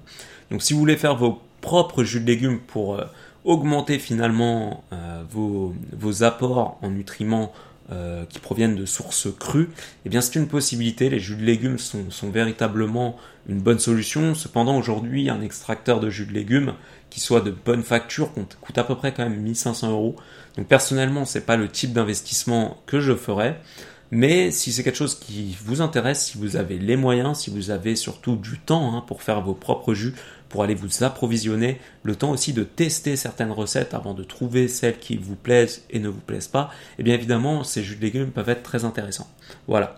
Donc 0.51 0.61
si 0.61 0.73
vous 0.73 0.79
voulez 0.79 0.97
faire 0.97 1.15
vos 1.15 1.41
propres 1.61 2.03
jus 2.03 2.21
de 2.21 2.27
légumes 2.27 2.59
pour 2.59 3.01
augmenter 3.43 3.99
finalement 3.99 4.83
vos, 5.29 5.73
vos 5.91 6.23
apports 6.23 6.77
en 6.81 6.89
nutriments 6.91 7.51
euh, 7.91 8.25
qui 8.25 8.39
proviennent 8.39 8.75
de 8.75 8.85
sources 8.85 9.27
crues, 9.39 9.69
eh 10.05 10.09
bien 10.09 10.19
c'est 10.19 10.39
une 10.39 10.47
possibilité. 10.47 11.09
Les 11.09 11.19
jus 11.19 11.35
de 11.35 11.43
légumes 11.43 11.77
sont, 11.77 12.07
véritablement 12.31 13.15
une 13.47 13.59
bonne 13.59 13.77
solution. 13.77 14.33
Cependant, 14.33 14.75
aujourd'hui, 14.75 15.29
un 15.29 15.41
extracteur 15.41 15.99
de 15.99 16.09
jus 16.09 16.25
de 16.25 16.33
légumes 16.33 16.73
qui 17.11 17.19
soit 17.19 17.41
de 17.41 17.51
bonne 17.51 17.83
facture 17.83 18.31
coûte, 18.33 18.77
à 18.77 18.83
peu 18.83 18.95
près 18.95 19.13
quand 19.13 19.23
même 19.23 19.39
1500 19.39 19.91
euros. 19.91 20.15
Donc 20.57 20.67
personnellement, 20.67 21.25
c'est 21.25 21.45
pas 21.45 21.57
le 21.57 21.69
type 21.69 21.93
d'investissement 21.93 22.81
que 22.87 22.99
je 22.99 23.13
ferais. 23.13 23.61
Mais 24.09 24.49
si 24.49 24.71
c'est 24.71 24.83
quelque 24.83 24.97
chose 24.97 25.19
qui 25.19 25.55
vous 25.63 25.81
intéresse, 25.81 26.25
si 26.25 26.37
vous 26.37 26.55
avez 26.55 26.77
les 26.77 26.95
moyens, 26.95 27.39
si 27.39 27.49
vous 27.49 27.69
avez 27.69 27.95
surtout 27.95 28.35
du 28.35 28.59
temps 28.59 28.95
hein, 28.95 29.03
pour 29.05 29.21
faire 29.21 29.41
vos 29.41 29.53
propres 29.53 29.93
jus, 29.93 30.13
pour 30.55 30.63
aller 30.63 30.73
vous 30.73 31.03
approvisionner, 31.03 31.81
le 32.03 32.15
temps 32.15 32.31
aussi 32.31 32.53
de 32.53 32.63
tester 32.63 33.17
certaines 33.17 33.51
recettes 33.51 33.93
avant 33.93 34.13
de 34.13 34.23
trouver 34.23 34.69
celles 34.69 34.97
qui 34.97 35.17
vous 35.17 35.35
plaisent 35.35 35.83
et 35.89 35.99
ne 35.99 36.07
vous 36.07 36.21
plaisent 36.21 36.47
pas, 36.47 36.69
et 36.91 36.95
eh 36.99 37.03
bien 37.03 37.13
évidemment 37.13 37.65
ces 37.65 37.83
jus 37.83 37.97
de 37.97 38.01
légumes 38.01 38.31
peuvent 38.31 38.47
être 38.47 38.63
très 38.63 38.85
intéressants. 38.85 39.29
Voilà. 39.67 39.97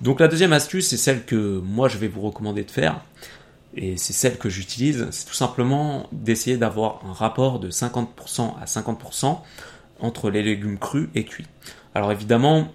Donc 0.00 0.20
la 0.20 0.28
deuxième 0.28 0.54
astuce, 0.54 0.88
c'est 0.88 0.96
celle 0.96 1.26
que 1.26 1.60
moi 1.62 1.90
je 1.90 1.98
vais 1.98 2.08
vous 2.08 2.22
recommander 2.22 2.64
de 2.64 2.70
faire, 2.70 3.04
et 3.76 3.98
c'est 3.98 4.14
celle 4.14 4.38
que 4.38 4.48
j'utilise, 4.48 5.06
c'est 5.10 5.26
tout 5.26 5.34
simplement 5.34 6.08
d'essayer 6.12 6.56
d'avoir 6.56 7.02
un 7.06 7.12
rapport 7.12 7.60
de 7.60 7.70
50% 7.70 8.54
à 8.58 8.64
50% 8.64 9.38
entre 10.00 10.30
les 10.30 10.42
légumes 10.42 10.78
crus 10.78 11.10
et 11.14 11.26
cuits. 11.26 11.46
Alors 11.94 12.10
évidemment, 12.10 12.72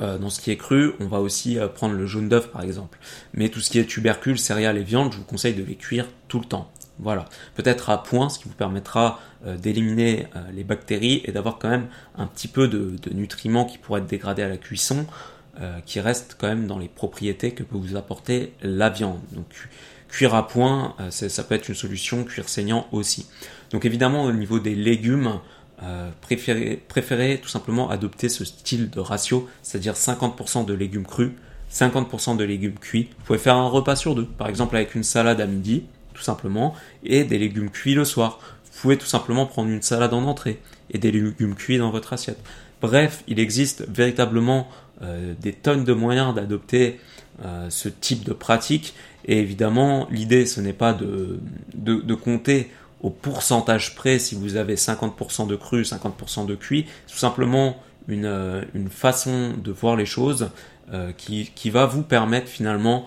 euh, 0.00 0.18
dans 0.18 0.30
ce 0.30 0.40
qui 0.40 0.50
est 0.50 0.56
cru, 0.56 0.92
on 1.00 1.06
va 1.06 1.20
aussi 1.20 1.58
euh, 1.58 1.68
prendre 1.68 1.94
le 1.94 2.06
jaune 2.06 2.28
d'œuf 2.28 2.50
par 2.50 2.62
exemple. 2.62 2.98
Mais 3.34 3.48
tout 3.48 3.60
ce 3.60 3.70
qui 3.70 3.78
est 3.78 3.84
tubercules, 3.84 4.38
céréales 4.38 4.78
et 4.78 4.82
viande, 4.82 5.12
je 5.12 5.18
vous 5.18 5.24
conseille 5.24 5.54
de 5.54 5.64
les 5.64 5.74
cuire 5.74 6.06
tout 6.28 6.38
le 6.38 6.44
temps. 6.44 6.70
Voilà. 6.98 7.26
Peut-être 7.54 7.90
à 7.90 8.02
point, 8.02 8.28
ce 8.28 8.38
qui 8.38 8.48
vous 8.48 8.54
permettra 8.54 9.20
euh, 9.46 9.56
d'éliminer 9.56 10.26
les 10.52 10.64
bactéries 10.64 11.22
et 11.24 11.32
d'avoir 11.32 11.58
quand 11.58 11.68
même 11.68 11.86
un 12.16 12.26
petit 12.26 12.48
peu 12.48 12.68
de, 12.68 12.96
nutriments 13.12 13.64
qui 13.64 13.78
pourraient 13.78 14.00
être 14.00 14.06
dégradés 14.06 14.42
à 14.42 14.48
la 14.48 14.56
cuisson, 14.56 15.06
qui 15.86 15.98
restent 15.98 16.36
quand 16.38 16.46
même 16.46 16.68
dans 16.68 16.78
les 16.78 16.86
propriétés 16.86 17.50
que 17.50 17.64
peut 17.64 17.76
vous 17.76 17.96
apporter 17.96 18.52
la 18.62 18.90
viande. 18.90 19.18
Donc 19.32 19.46
cuire 20.08 20.36
à 20.36 20.46
point, 20.46 20.94
ça 21.10 21.42
peut 21.42 21.56
être 21.56 21.68
une 21.68 21.74
solution, 21.74 22.22
cuire 22.22 22.48
saignant 22.48 22.86
aussi. 22.92 23.26
Donc 23.72 23.84
évidemment 23.84 24.22
au 24.22 24.32
niveau 24.32 24.60
des 24.60 24.76
légumes, 24.76 25.40
euh, 25.82 26.10
préférez, 26.20 27.38
tout 27.42 27.48
simplement 27.48 27.90
adopter 27.90 28.28
ce 28.28 28.44
style 28.44 28.90
de 28.90 29.00
ratio, 29.00 29.48
c'est-à-dire 29.62 29.94
50% 29.94 30.64
de 30.64 30.74
légumes 30.74 31.06
crus, 31.06 31.32
50% 31.72 32.36
de 32.36 32.44
légumes 32.44 32.78
cuits. 32.78 33.08
Vous 33.18 33.24
pouvez 33.24 33.38
faire 33.38 33.56
un 33.56 33.68
repas 33.68 33.96
sur 33.96 34.14
deux, 34.14 34.26
par 34.26 34.48
exemple 34.48 34.76
avec 34.76 34.94
une 34.94 35.04
salade 35.04 35.40
à 35.40 35.46
midi, 35.46 35.84
tout 36.14 36.22
simplement, 36.22 36.74
et 37.04 37.24
des 37.24 37.38
légumes 37.38 37.70
cuits 37.70 37.94
le 37.94 38.04
soir. 38.04 38.40
Vous 38.64 38.80
pouvez 38.82 38.96
tout 38.96 39.06
simplement 39.06 39.46
prendre 39.46 39.70
une 39.70 39.82
salade 39.82 40.14
en 40.14 40.24
entrée 40.24 40.60
et 40.90 40.98
des 40.98 41.12
légumes 41.12 41.54
cuits 41.54 41.78
dans 41.78 41.90
votre 41.90 42.12
assiette. 42.12 42.38
Bref, 42.80 43.24
il 43.26 43.40
existe 43.40 43.84
véritablement 43.88 44.68
euh, 45.02 45.34
des 45.40 45.52
tonnes 45.52 45.84
de 45.84 45.92
moyens 45.92 46.34
d'adopter 46.34 46.98
euh, 47.44 47.70
ce 47.70 47.88
type 47.88 48.24
de 48.24 48.32
pratique. 48.32 48.94
Et 49.24 49.38
évidemment, 49.38 50.08
l'idée, 50.10 50.46
ce 50.46 50.60
n'est 50.60 50.72
pas 50.72 50.92
de, 50.92 51.38
de, 51.74 52.14
compter 52.14 52.70
au 53.02 53.10
pourcentage 53.10 53.94
près 53.94 54.18
si 54.18 54.34
vous 54.34 54.56
avez 54.56 54.74
50% 54.74 55.46
de 55.46 55.56
cru, 55.56 55.82
50% 55.82 56.46
de 56.46 56.54
cuit. 56.54 56.86
Tout 57.06 57.18
simplement 57.18 57.76
une, 58.08 58.24
euh, 58.24 58.62
une, 58.74 58.88
façon 58.88 59.54
de 59.56 59.70
voir 59.70 59.96
les 59.96 60.06
choses 60.06 60.50
qui, 61.18 61.50
qui, 61.54 61.68
va 61.68 61.84
vous 61.84 62.02
permettre 62.02 62.48
finalement 62.48 63.04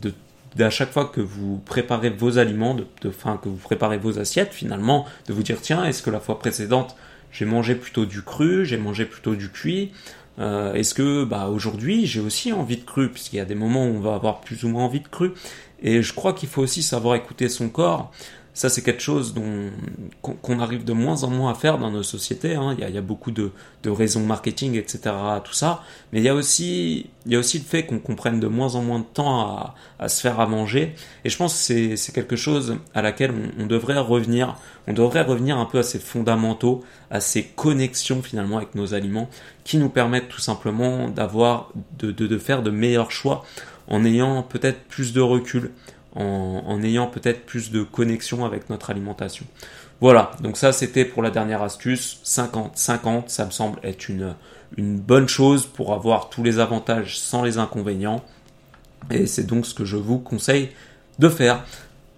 de 0.00 0.14
à 0.58 0.70
chaque 0.70 0.92
fois 0.92 1.06
que 1.06 1.20
vous 1.20 1.58
préparez 1.66 2.10
vos 2.10 2.38
aliments, 2.38 2.74
de, 2.74 2.86
de, 3.02 3.10
que 3.10 3.48
vous 3.48 3.56
préparez 3.56 3.98
vos 3.98 4.18
assiettes, 4.18 4.52
finalement, 4.52 5.04
de 5.26 5.32
vous 5.32 5.42
dire 5.42 5.60
tiens, 5.60 5.84
est-ce 5.84 6.02
que 6.02 6.10
la 6.10 6.20
fois 6.20 6.38
précédente 6.38 6.96
j'ai 7.32 7.46
mangé 7.46 7.74
plutôt 7.74 8.06
du 8.06 8.22
cru, 8.22 8.64
j'ai 8.64 8.76
mangé 8.76 9.04
plutôt 9.04 9.34
du 9.34 9.50
cuit, 9.50 9.90
euh, 10.38 10.72
est-ce 10.74 10.94
que 10.94 11.24
bah, 11.24 11.48
aujourd'hui 11.48 12.06
j'ai 12.06 12.20
aussi 12.20 12.52
envie 12.52 12.76
de 12.76 12.84
cru, 12.84 13.10
puisqu'il 13.10 13.36
y 13.36 13.40
a 13.40 13.44
des 13.44 13.56
moments 13.56 13.84
où 13.84 13.96
on 13.96 14.00
va 14.00 14.14
avoir 14.14 14.40
plus 14.40 14.62
ou 14.62 14.68
moins 14.68 14.84
envie 14.84 15.00
de 15.00 15.08
cru, 15.08 15.32
et 15.82 16.00
je 16.00 16.14
crois 16.14 16.32
qu'il 16.32 16.48
faut 16.48 16.62
aussi 16.62 16.82
savoir 16.82 17.16
écouter 17.16 17.48
son 17.48 17.68
corps. 17.68 18.12
Ça, 18.54 18.68
c'est 18.68 18.82
quelque 18.82 19.02
chose 19.02 19.34
dont 19.34 19.72
qu'on 20.20 20.60
arrive 20.60 20.84
de 20.84 20.92
moins 20.92 21.24
en 21.24 21.30
moins 21.30 21.50
à 21.50 21.54
faire 21.54 21.76
dans 21.76 21.90
nos 21.90 22.04
sociétés. 22.04 22.54
Hein. 22.54 22.76
Il, 22.78 22.88
y 22.88 22.98
a, 22.98 23.00
beaucoup 23.00 23.32
de, 23.32 23.50
raisons 23.84 24.24
marketing, 24.24 24.76
etc. 24.76 25.12
Tout 25.42 25.52
ça, 25.52 25.82
mais 26.12 26.20
il 26.20 26.24
y 26.24 26.28
a 26.28 26.34
aussi, 26.36 27.10
il 27.26 27.32
y 27.32 27.34
a 27.34 27.40
aussi 27.40 27.58
le 27.58 27.64
fait 27.64 27.84
qu'on 27.84 27.98
comprenne 27.98 28.38
de 28.38 28.46
moins 28.46 28.76
en 28.76 28.82
moins 28.82 29.00
de 29.00 29.04
temps 29.04 29.74
à, 29.98 30.08
se 30.08 30.20
faire 30.20 30.38
à 30.38 30.46
manger. 30.46 30.94
Et 31.24 31.30
je 31.30 31.36
pense 31.36 31.66
que 31.66 31.96
c'est 31.96 32.12
quelque 32.14 32.36
chose 32.36 32.76
à 32.94 33.02
laquelle 33.02 33.32
on, 33.58 33.66
devrait 33.66 33.98
revenir. 33.98 34.56
On 34.86 34.92
devrait 34.92 35.22
revenir 35.22 35.58
un 35.58 35.64
peu 35.64 35.78
à 35.78 35.82
ces 35.82 35.98
fondamentaux, 35.98 36.84
à 37.10 37.18
ces 37.18 37.42
connexions 37.42 38.22
finalement 38.22 38.58
avec 38.58 38.76
nos 38.76 38.94
aliments, 38.94 39.28
qui 39.64 39.78
nous 39.78 39.88
permettent 39.88 40.28
tout 40.28 40.40
simplement 40.40 41.08
d'avoir, 41.08 41.72
de, 41.98 42.12
de 42.12 42.38
faire 42.38 42.62
de 42.62 42.70
meilleurs 42.70 43.10
choix 43.10 43.44
en 43.88 44.04
ayant 44.04 44.42
peut-être 44.42 44.80
plus 44.84 45.12
de 45.12 45.20
recul, 45.20 45.72
en, 46.14 46.82
ayant 46.82 47.06
peut-être 47.06 47.44
plus 47.44 47.70
de 47.70 47.82
connexion 47.82 48.44
avec 48.44 48.70
notre 48.70 48.90
alimentation. 48.90 49.46
Voilà, 50.00 50.32
donc 50.40 50.56
ça 50.56 50.72
c'était 50.72 51.04
pour 51.04 51.22
la 51.22 51.30
dernière 51.30 51.62
astuce. 51.62 52.20
50-50, 52.24 53.24
ça 53.26 53.46
me 53.46 53.50
semble 53.50 53.78
être 53.82 54.08
une, 54.08 54.34
une 54.76 54.98
bonne 54.98 55.28
chose 55.28 55.66
pour 55.66 55.92
avoir 55.92 56.30
tous 56.30 56.42
les 56.42 56.58
avantages 56.58 57.18
sans 57.18 57.42
les 57.42 57.58
inconvénients. 57.58 58.24
Et 59.10 59.26
c'est 59.26 59.44
donc 59.44 59.66
ce 59.66 59.74
que 59.74 59.84
je 59.84 59.96
vous 59.96 60.18
conseille 60.18 60.70
de 61.18 61.28
faire. 61.28 61.64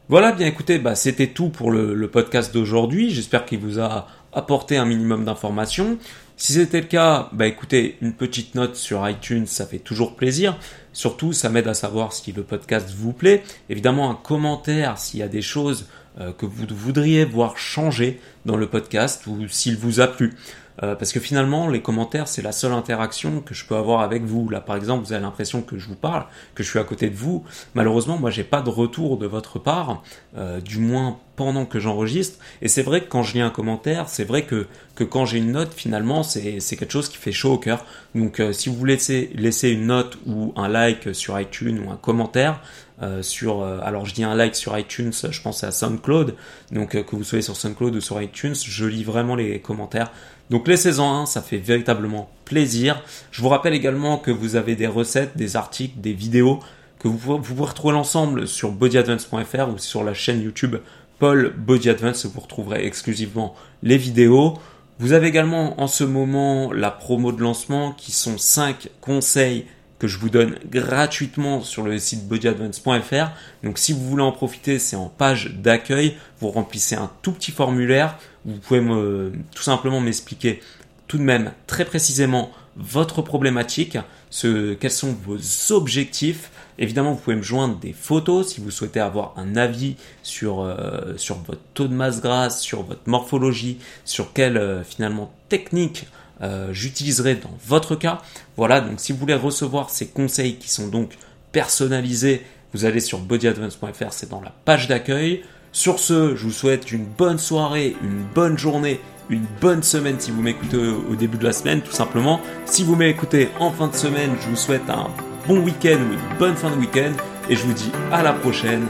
Voilà, 0.09 0.33
bien 0.33 0.47
écoutez, 0.47 0.79
bah, 0.79 0.95
c'était 0.95 1.29
tout 1.29 1.49
pour 1.49 1.71
le, 1.71 1.95
le 1.95 2.09
podcast 2.09 2.55
d'aujourd'hui. 2.55 3.11
J'espère 3.11 3.45
qu'il 3.45 3.59
vous 3.59 3.81
a 3.81 4.07
apporté 4.33 4.77
un 4.77 4.85
minimum 4.85 5.25
d'informations. 5.25 5.99
Si 6.39 6.53
c'était 6.53 6.83
le 6.83 6.87
cas, 6.87 7.31
bah 7.33 7.47
écoutez, 7.47 7.97
une 8.03 8.13
petite 8.13 8.55
note 8.55 8.77
sur 8.77 9.09
iTunes, 9.09 9.47
ça 9.47 9.65
fait 9.65 9.79
toujours 9.79 10.17
plaisir. 10.17 10.59
Surtout, 10.93 11.33
ça 11.33 11.49
m'aide 11.49 11.67
à 11.67 11.73
savoir 11.73 12.13
si 12.13 12.31
le 12.31 12.43
podcast 12.43 12.91
vous 12.95 13.15
plaît. 13.15 13.43
Évidemment, 13.71 14.11
un 14.11 14.15
commentaire 14.15 14.99
s'il 14.99 15.21
y 15.21 15.23
a 15.23 15.29
des 15.29 15.41
choses 15.41 15.87
euh, 16.21 16.33
que 16.33 16.45
vous 16.45 16.67
voudriez 16.71 17.25
voir 17.25 17.57
changer 17.57 18.21
dans 18.45 18.57
le 18.57 18.67
podcast 18.67 19.27
ou 19.27 19.49
s'il 19.49 19.79
vous 19.79 20.01
a 20.01 20.09
plu. 20.09 20.35
Euh, 20.83 20.95
parce 20.95 21.13
que 21.13 21.21
finalement, 21.21 21.69
les 21.69 21.81
commentaires, 21.81 22.29
c'est 22.29 22.43
la 22.43 22.53
seule 22.53 22.73
interaction 22.73 23.41
que 23.41 23.55
je 23.55 23.65
peux 23.65 23.77
avoir 23.77 24.01
avec 24.01 24.25
vous. 24.25 24.49
Là, 24.49 24.61
par 24.61 24.77
exemple, 24.77 25.05
vous 25.05 25.13
avez 25.13 25.23
l'impression 25.23 25.63
que 25.63 25.79
je 25.79 25.89
vous 25.89 25.95
parle, 25.95 26.27
que 26.55 26.63
je 26.63 26.69
suis 26.69 26.79
à 26.79 26.85
côté 26.85 27.09
de 27.09 27.17
vous. 27.17 27.45
Malheureusement, 27.75 28.19
moi, 28.19 28.31
j'ai 28.31 28.45
pas 28.45 28.63
de 28.63 28.71
retour 28.71 29.17
de 29.17 29.27
votre 29.27 29.59
part, 29.59 30.03
euh, 30.37 30.61
du 30.61 30.79
moins 30.79 31.19
pendant 31.37 31.67
que 31.67 31.79
j'enregistre. 31.79 32.39
Et 32.63 32.69
c'est 32.69 32.83
vrai 32.83 33.03
que 33.03 33.09
quand 33.09 33.23
je 33.23 33.35
lis 33.35 33.41
un 33.41 33.51
commentaire, 33.51 34.09
c'est 34.09 34.25
vrai 34.25 34.45
que, 34.45 34.67
que 34.95 35.05
quand 35.05 35.27
j'ai 35.27 35.39
une 35.39 35.53
note, 35.53 35.73
finalement, 35.75 36.23
c'est 36.23 36.61
quelque 36.61 36.93
chose 36.93 37.09
qui 37.09 37.19
fait 37.19 37.33
chaud 37.33 37.55
au 37.55 37.59
cœur. 37.59 37.85
Donc, 38.15 38.41
euh, 38.41 38.53
si 38.53 38.69
vous 38.69 38.85
laissez 38.85 39.31
laisser 39.35 39.71
une 39.71 39.87
note 39.87 40.19
ou 40.27 40.53
un 40.57 40.69
like 40.69 41.15
sur 41.15 41.39
iTunes 41.39 41.83
ou 41.87 41.91
un 41.91 41.97
commentaire, 41.97 42.61
euh, 43.03 43.21
sur 43.23 43.63
alors 43.63 44.07
je 44.07 44.15
dis 44.15 44.25
un 44.25 44.35
like 44.35 44.57
sur 44.57 44.79
iTunes 44.79 45.13
je 45.13 45.43
pense 45.43 45.63
à 45.65 45.71
SoundCloud 45.71 46.35
donc 46.73 46.93
que 46.93 47.15
vous 47.15 47.25
soyez 47.25 47.43
sur 47.43 47.55
SoundCloud 47.55 47.95
ou 47.95 48.01
sur 48.01 48.23
iTunes 48.23 48.55
je 48.55 48.87
lis 48.87 49.05
vraiment 49.05 49.35
les 49.35 49.61
commentaires 49.61 50.11
donc 50.51 50.69
les 50.69 50.77
saisons 50.77 51.11
1, 51.11 51.27
ça 51.27 51.43
fait 51.43 51.59
véritablement 51.59 52.31
plaisir. 52.45 53.03
Je 53.33 53.43
vous 53.43 53.49
rappelle 53.49 53.75
également 53.75 54.19
que 54.19 54.31
vous 54.31 54.57
avez 54.57 54.77
des 54.77 54.87
recettes, 54.87 55.37
des 55.37 55.57
articles, 55.57 56.01
des 56.01 56.13
vidéos 56.13 56.61
que 56.99 57.09
vous 57.09 57.19
pouvez, 57.19 57.65
retrouver 57.65 57.95
l'ensemble 57.95 58.47
sur 58.47 58.71
bodyadvance.fr 58.73 59.69
ou 59.75 59.79
sur 59.79 60.05
la 60.05 60.15
chaîne 60.15 60.43
YouTube 60.43 60.77
Paul 61.19 61.55
Body 61.57 61.91
Advance 61.91 62.25
où 62.25 62.31
vous 62.31 62.41
retrouverez 62.41 62.87
exclusivement 62.87 63.55
les 63.83 63.99
vidéos. 63.99 64.55
Vous 64.99 65.13
avez 65.13 65.27
également 65.27 65.81
en 65.81 65.89
ce 65.89 66.05
moment 66.05 66.73
la 66.73 66.91
promo 66.91 67.33
de 67.33 67.43
lancement 67.43 67.93
qui 67.93 68.13
sont 68.13 68.39
5 68.39 68.89
conseils 69.01 69.67
que 69.99 70.07
je 70.09 70.19
vous 70.19 70.29
donne 70.29 70.57
gratuitement 70.71 71.63
sur 71.63 71.83
le 71.83 71.99
site 71.99 72.29
bodyadvance.fr. 72.29 73.31
Donc 73.63 73.79
si 73.79 73.93
vous 73.93 74.05
voulez 74.07 74.23
en 74.23 74.33
profiter, 74.33 74.79
c'est 74.79 74.97
en 74.97 75.09
page 75.09 75.55
d'accueil. 75.55 76.17
Vous 76.41 76.51
remplissez 76.51 76.97
un 76.97 77.11
tout 77.23 77.33
petit 77.33 77.53
formulaire. 77.53 78.19
Vous 78.45 78.59
pouvez 78.59 78.81
me, 78.81 79.33
tout 79.55 79.63
simplement 79.63 80.01
m'expliquer 80.01 80.61
tout 81.09 81.19
de 81.19 81.23
même 81.23 81.53
très 81.67 81.85
précisément 81.85 82.51
votre 82.77 83.23
problématique, 83.23 83.97
ce, 84.29 84.75
quels 84.75 84.91
sont 84.91 85.17
vos 85.25 85.39
objectifs. 85.71 86.51
Évidemment, 86.79 87.13
vous 87.13 87.21
pouvez 87.21 87.37
me 87.37 87.43
joindre 87.43 87.79
des 87.79 87.95
photos 87.95 88.49
si 88.49 88.61
vous 88.61 88.71
souhaitez 88.71 89.01
avoir 89.01 89.33
un 89.37 89.57
avis 89.57 89.97
sur, 90.23 90.61
euh, 90.61 91.17
sur 91.17 91.37
votre 91.39 91.63
taux 91.73 91.89
de 91.89 91.95
masse 91.95 92.21
grasse, 92.21 92.61
sur 92.61 92.83
votre 92.83 93.01
morphologie, 93.07 93.79
sur 94.05 94.35
quelle 94.35 94.59
euh, 94.59 94.85
finalement 94.85 95.33
technique 95.49 96.07
euh, 96.43 96.73
j'utiliserai 96.73 97.37
dans 97.37 97.57
votre 97.67 97.97
cas. 97.97 98.21
Voilà, 98.57 98.81
donc 98.81 99.01
si 99.01 99.13
vous 99.13 99.19
voulez 99.19 99.35
recevoir 99.35 99.91
ces 99.91 100.09
conseils 100.09 100.57
qui 100.57 100.71
sont 100.71 100.89
donc 100.89 101.13
personnalisés, 101.53 102.43
vous 102.75 102.85
allez 102.85 103.01
sur 103.01 103.19
bodyadvance.fr, 103.19 104.13
c'est 104.13 104.29
dans 104.29 104.41
la 104.41 104.53
page 104.65 104.89
d'accueil. 104.89 105.43
Sur 105.73 105.99
ce, 105.99 106.37
je 106.37 106.45
vous 106.45 106.53
souhaite 106.53 106.93
une 106.93 107.05
bonne 107.05 107.39
soirée, 107.39 107.97
une 108.03 108.23
bonne 108.35 108.57
journée, 108.59 109.01
une 109.29 109.45
bonne 109.61 109.83
semaine 109.83 110.17
si 110.19 110.31
vous 110.31 110.43
m'écoutez 110.43 110.77
au 110.77 111.15
début 111.17 111.37
de 111.37 111.45
la 111.45 111.53
semaine, 111.53 111.83
tout 111.83 111.93
simplement. 111.93 112.41
Si 112.65 112.85
vous 112.85 112.97
m'écoutez 112.97 113.49
en 113.61 113.71
fin 113.71 113.89
de 113.89 113.95
semaine, 113.95 114.31
je 114.43 114.49
vous 114.49 114.57
souhaite 114.57 114.89
un 114.89 115.09
bon 115.47 115.61
week-end 115.61 115.99
ou 115.99 116.13
une 116.13 116.39
bonne 116.39 116.57
fin 116.57 116.71
de 116.71 116.77
week-end. 116.77 117.13
Et 117.49 117.57
je 117.57 117.63
vous 117.63 117.75
dis 117.75 117.93
à 118.13 118.23
la 118.23 118.33
prochaine. 118.33 118.87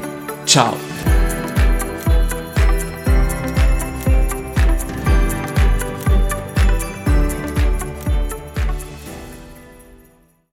Ciao 0.47 0.75